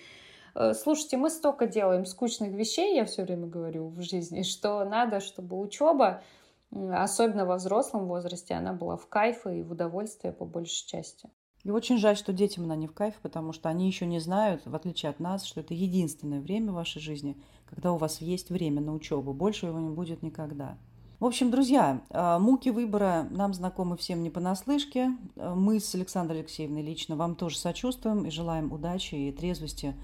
Э, 0.54 0.72
слушайте, 0.74 1.16
мы 1.16 1.30
столько 1.30 1.66
делаем 1.66 2.06
скучных 2.06 2.52
вещей, 2.52 2.94
я 2.94 3.06
все 3.06 3.24
время 3.24 3.46
говорю, 3.48 3.88
в 3.88 4.00
жизни, 4.02 4.42
что 4.44 4.84
надо, 4.84 5.18
чтобы 5.18 5.58
учеба, 5.58 6.22
особенно 6.70 7.44
во 7.44 7.56
взрослом 7.56 8.06
возрасте, 8.06 8.54
она 8.54 8.72
была 8.72 8.96
в 8.96 9.08
кайф 9.08 9.46
и 9.46 9.62
в 9.62 9.72
удовольствие 9.72 10.32
по 10.32 10.44
большей 10.44 10.86
части. 10.86 11.28
И 11.64 11.70
очень 11.70 11.98
жаль, 11.98 12.16
что 12.16 12.34
детям 12.34 12.64
она 12.64 12.76
не 12.76 12.86
в 12.86 12.92
кайф, 12.92 13.14
потому 13.22 13.54
что 13.54 13.70
они 13.70 13.86
еще 13.86 14.04
не 14.04 14.20
знают, 14.20 14.62
в 14.66 14.74
отличие 14.74 15.08
от 15.08 15.18
нас, 15.18 15.44
что 15.44 15.60
это 15.60 15.72
единственное 15.72 16.40
время 16.40 16.72
в 16.72 16.74
вашей 16.74 17.00
жизни, 17.00 17.38
когда 17.64 17.92
у 17.92 17.96
вас 17.96 18.20
есть 18.20 18.50
время 18.50 18.82
на 18.82 18.94
учебу. 18.94 19.32
Больше 19.32 19.66
его 19.66 19.80
не 19.80 19.88
будет 19.88 20.22
никогда. 20.22 20.76
В 21.20 21.24
общем, 21.24 21.50
друзья, 21.50 22.02
э, 22.10 22.38
муки 22.38 22.68
выбора 22.68 23.26
нам 23.30 23.54
знакомы 23.54 23.96
всем 23.96 24.22
не 24.22 24.28
понаслышке. 24.28 25.12
Э, 25.36 25.54
мы 25.54 25.80
с 25.80 25.94
Александрой 25.94 26.40
Алексеевной 26.40 26.82
лично 26.82 27.16
вам 27.16 27.34
тоже 27.34 27.56
сочувствуем 27.56 28.26
и 28.26 28.30
желаем 28.30 28.70
удачи 28.70 29.14
и 29.14 29.32
трезвости 29.32 29.94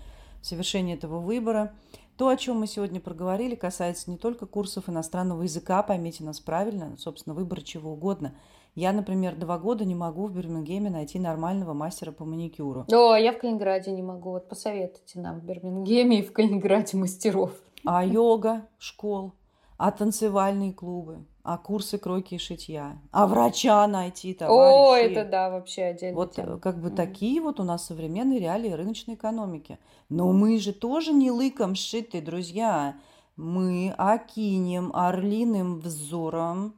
в 0.41 0.47
совершении 0.47 0.95
этого 0.95 1.19
выбора. 1.21 1.75
То, 2.17 2.29
о 2.29 2.37
чем 2.39 2.61
мы 2.61 2.69
сегодня 2.69 3.01
проговорили, 3.01 3.55
касается 3.55 4.11
не 4.11 4.17
только 4.17 4.47
курсов 4.47 4.89
иностранного 4.89 5.43
языка, 5.43 5.83
поймите 5.83 6.25
нас 6.25 6.41
правильно, 6.41 6.97
собственно, 6.97 7.35
выбора 7.35 7.61
чего 7.61 7.93
угодно– 7.93 8.35
я, 8.81 8.93
например, 8.93 9.37
два 9.37 9.59
года 9.59 9.85
не 9.85 9.95
могу 9.95 10.27
в 10.27 10.33
Бирмингеме 10.33 10.89
найти 10.89 11.19
нормального 11.19 11.75
мастера 11.75 12.13
по 12.13 12.25
маникюру. 12.25 12.87
О, 12.91 13.15
я 13.15 13.33
в 13.33 13.39
Калининграде 13.39 13.91
не 13.91 14.03
могу. 14.03 14.31
Вот 14.31 14.49
посоветуйте 14.49 15.21
нам 15.21 15.41
в 15.41 15.45
Бирмингеме 15.45 16.21
и 16.21 16.23
в 16.23 16.33
Калининграде 16.33 16.97
мастеров. 16.97 17.53
А 17.85 18.03
йога, 18.05 18.67
школ, 18.79 19.33
а 19.77 19.91
танцевальные 19.91 20.73
клубы, 20.73 21.27
а 21.43 21.59
курсы 21.59 21.99
кройки 21.99 22.37
и 22.37 22.39
шитья, 22.39 22.99
а 23.13 23.27
врача 23.27 23.87
найти, 23.87 24.33
товарищи. 24.33 24.63
О, 24.63 24.97
это 24.97 25.25
да, 25.31 25.51
вообще 25.51 25.83
отдельно. 25.85 26.17
Вот 26.17 26.33
тема. 26.33 26.59
как 26.59 26.81
бы 26.81 26.89
mm. 26.89 26.97
такие 26.97 27.41
вот 27.43 27.61
у 27.61 27.65
нас 27.65 27.85
современные 27.85 28.41
реалии 28.41 28.71
рыночной 28.71 29.15
экономики. 29.15 29.79
Но 30.09 30.33
мы 30.33 30.59
же 30.59 30.73
тоже 30.73 31.13
не 31.13 31.31
лыком 31.31 31.75
сшиты, 31.75 32.23
друзья. 32.23 32.97
Мы 33.37 33.95
окинем 33.99 34.91
орлиным 34.95 35.81
взором 35.81 36.75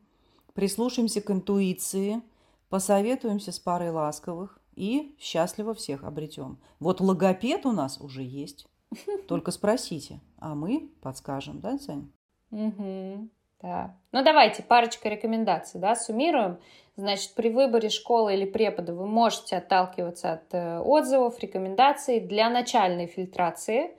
прислушаемся 0.54 1.20
к 1.20 1.30
интуиции, 1.30 2.22
посоветуемся 2.68 3.52
с 3.52 3.58
парой 3.58 3.90
ласковых 3.90 4.58
и 4.74 5.14
счастливо 5.18 5.74
всех 5.74 6.04
обретем. 6.04 6.58
Вот 6.80 7.00
логопед 7.00 7.66
у 7.66 7.72
нас 7.72 8.00
уже 8.00 8.22
есть. 8.22 8.66
Только 9.28 9.50
спросите, 9.50 10.20
а 10.38 10.54
мы 10.54 10.90
подскажем, 11.00 11.60
да, 11.60 11.78
Сань? 11.78 12.10
Угу, 12.50 13.28
да. 13.60 13.96
Ну 14.12 14.22
давайте 14.22 14.62
парочка 14.62 15.08
рекомендаций, 15.08 15.80
да, 15.80 15.96
суммируем. 15.96 16.58
Значит, 16.96 17.34
при 17.34 17.48
выборе 17.48 17.88
школы 17.88 18.34
или 18.34 18.44
препода 18.44 18.94
вы 18.94 19.06
можете 19.06 19.56
отталкиваться 19.56 20.34
от 20.34 20.52
э, 20.52 20.78
отзывов, 20.80 21.38
рекомендаций 21.40 22.20
для 22.20 22.50
начальной 22.50 23.06
фильтрации, 23.06 23.96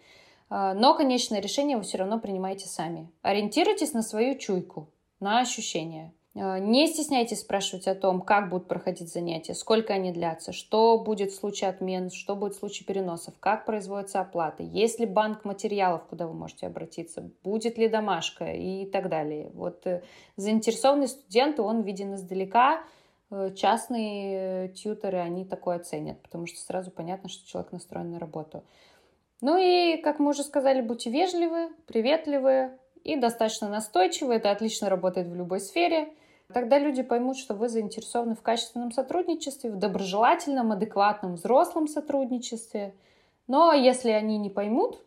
э, 0.50 0.74
но 0.74 0.94
конечное 0.94 1.40
решение 1.40 1.76
вы 1.76 1.84
все 1.84 1.98
равно 1.98 2.20
принимаете 2.20 2.68
сами. 2.68 3.10
Ориентируйтесь 3.24 3.94
на 3.94 4.04
свою 4.04 4.38
чуйку, 4.38 4.90
на 5.20 5.40
ощущения. 5.40 6.14
Э, 6.36 6.60
не 6.60 6.88
стесняйтесь 6.88 7.42
спрашивать 7.42 7.88
о 7.88 7.96
том, 7.96 8.22
как 8.22 8.50
будут 8.50 8.68
проходить 8.68 9.12
занятия, 9.12 9.54
сколько 9.54 9.94
они 9.94 10.12
длятся, 10.12 10.52
что 10.52 10.98
будет 10.98 11.32
в 11.32 11.36
случае 11.36 11.70
отмен, 11.70 12.10
что 12.10 12.36
будет 12.36 12.56
в 12.56 12.60
случае 12.60 12.86
переносов, 12.86 13.36
как 13.40 13.66
производится 13.66 14.20
оплата, 14.20 14.64
есть 14.64 15.00
ли 15.00 15.06
банк 15.06 15.46
материалов, 15.46 16.04
куда 16.10 16.28
вы 16.28 16.34
можете 16.34 16.68
обратиться, 16.68 17.30
будет 17.44 17.78
ли 17.78 17.88
домашка 17.88 18.46
и 18.46 18.86
так 18.86 19.10
далее. 19.10 19.52
Вот 19.54 19.86
э, 19.86 20.04
заинтересованный 20.36 21.08
студент, 21.08 21.60
он 21.60 21.82
виден 21.82 22.16
издалека, 22.16 22.84
э, 23.30 23.54
частные 23.56 24.70
тьютеры, 24.70 25.20
они 25.20 25.46
такое 25.46 25.80
ценят, 25.80 26.22
потому 26.22 26.48
что 26.48 26.60
сразу 26.60 26.90
понятно, 26.90 27.30
что 27.30 27.48
человек 27.48 27.72
настроен 27.72 28.12
на 28.12 28.20
работу. 28.20 28.64
Ну 29.42 29.58
и, 29.58 29.98
как 29.98 30.20
мы 30.20 30.30
уже 30.30 30.44
сказали, 30.44 30.82
будьте 30.82 31.12
вежливы, 31.12 31.70
приветливы 31.86 32.72
и 33.04 33.18
достаточно 33.18 33.68
настойчивы. 33.68 34.36
Это 34.36 34.52
отлично 34.52 34.90
работает 34.90 35.28
в 35.28 35.36
любой 35.36 35.60
сфере. 35.60 36.14
Тогда 36.54 36.78
люди 36.78 37.02
поймут, 37.02 37.38
что 37.38 37.56
вы 37.56 37.68
заинтересованы 37.70 38.36
в 38.36 38.42
качественном 38.42 38.92
сотрудничестве, 38.92 39.72
в 39.72 39.78
доброжелательном, 39.78 40.72
адекватном, 40.72 41.36
взрослом 41.36 41.88
сотрудничестве. 41.88 42.94
Но 43.48 43.74
если 43.74 44.10
они 44.10 44.38
не 44.38 44.50
поймут, 44.50 45.00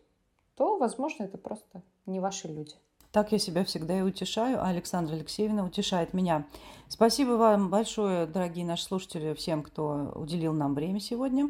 то, 0.57 0.77
возможно, 0.77 1.25
это 1.25 1.39
просто 1.39 1.83
не 2.07 2.21
ваши 2.21 2.49
люди. 2.49 2.75
Так 3.13 3.33
я 3.33 3.39
себя 3.39 3.65
всегда 3.65 3.99
и 3.99 4.03
утешаю, 4.03 4.63
а 4.63 4.69
Александра 4.69 5.15
Алексеевна 5.15 5.65
утешает 5.65 6.13
меня. 6.13 6.45
Спасибо 6.89 7.31
вам 7.33 7.71
большое, 7.71 8.27
дорогие 8.27 8.67
наши 8.67 8.85
слушатели, 8.85 9.33
всем, 9.33 9.63
кто 9.63 10.13
уделил 10.15 10.53
нам 10.53 10.75
время 10.75 11.01
сегодня. 11.01 11.49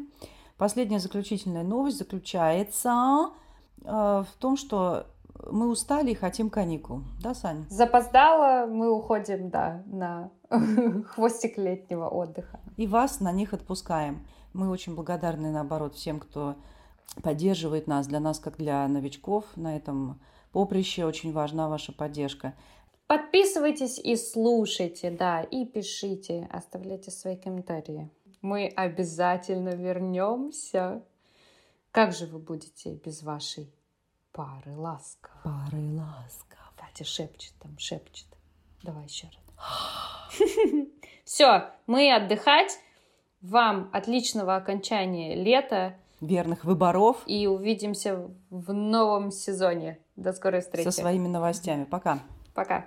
Последняя 0.57 0.99
заключительная 0.99 1.63
новость 1.63 1.97
заключается 1.97 3.31
э, 3.83 3.85
в 3.85 4.27
том, 4.39 4.55
что 4.55 5.07
мы 5.51 5.69
устали 5.69 6.11
и 6.11 6.15
хотим 6.15 6.49
каникул. 6.49 7.01
Да, 7.21 7.33
Саня? 7.33 7.65
Запоздало, 7.69 8.67
мы 8.67 8.89
уходим, 8.89 9.49
да, 9.49 9.83
на 9.87 10.31
хвостик 11.09 11.57
летнего 11.57 12.07
отдыха. 12.07 12.59
И 12.77 12.87
вас 12.87 13.19
на 13.19 13.31
них 13.31 13.53
отпускаем. 13.53 14.25
Мы 14.53 14.69
очень 14.69 14.95
благодарны, 14.95 15.51
наоборот, 15.51 15.95
всем, 15.95 16.19
кто 16.19 16.55
поддерживает 17.21 17.87
нас. 17.87 18.07
Для 18.07 18.19
нас, 18.19 18.39
как 18.39 18.57
для 18.57 18.87
новичков 18.87 19.45
на 19.55 19.75
этом 19.75 20.19
поприще, 20.51 21.05
очень 21.05 21.31
важна 21.31 21.69
ваша 21.69 21.91
поддержка. 21.91 22.53
Подписывайтесь 23.07 23.99
и 23.99 24.15
слушайте, 24.17 25.11
да, 25.11 25.41
и 25.41 25.65
пишите, 25.65 26.47
оставляйте 26.51 27.09
свои 27.09 27.37
комментарии. 27.37 28.09
Мы 28.41 28.67
обязательно 28.67 29.69
вернемся. 29.69 31.03
Как 31.91 32.13
же 32.13 32.25
вы 32.25 32.37
будете 32.37 32.95
без 32.95 33.23
вашей 33.23 33.71
Пары 34.37 34.75
ласков. 34.75 35.31
Пары 35.43 35.81
ласков. 35.95 36.59
Катя 36.75 37.03
шепчет 37.03 37.53
там, 37.59 37.75
шепчет. 37.79 38.27
Давай 38.83 39.05
еще 39.05 39.25
раз. 39.25 40.37
Все, 41.25 41.71
мы 41.87 42.13
отдыхать. 42.13 42.77
Вам 43.41 43.89
отличного 43.93 44.55
окончания 44.55 45.33
лета. 45.33 45.95
Верных 46.21 46.65
выборов. 46.65 47.17
И 47.25 47.47
увидимся 47.47 48.29
в 48.51 48.73
новом 48.73 49.31
сезоне. 49.31 49.97
До 50.15 50.33
скорой 50.33 50.61
встречи. 50.61 50.85
Со 50.85 50.91
своими 50.91 51.27
новостями. 51.27 51.85
Пока. 51.85 52.19
Пока. 52.53 52.85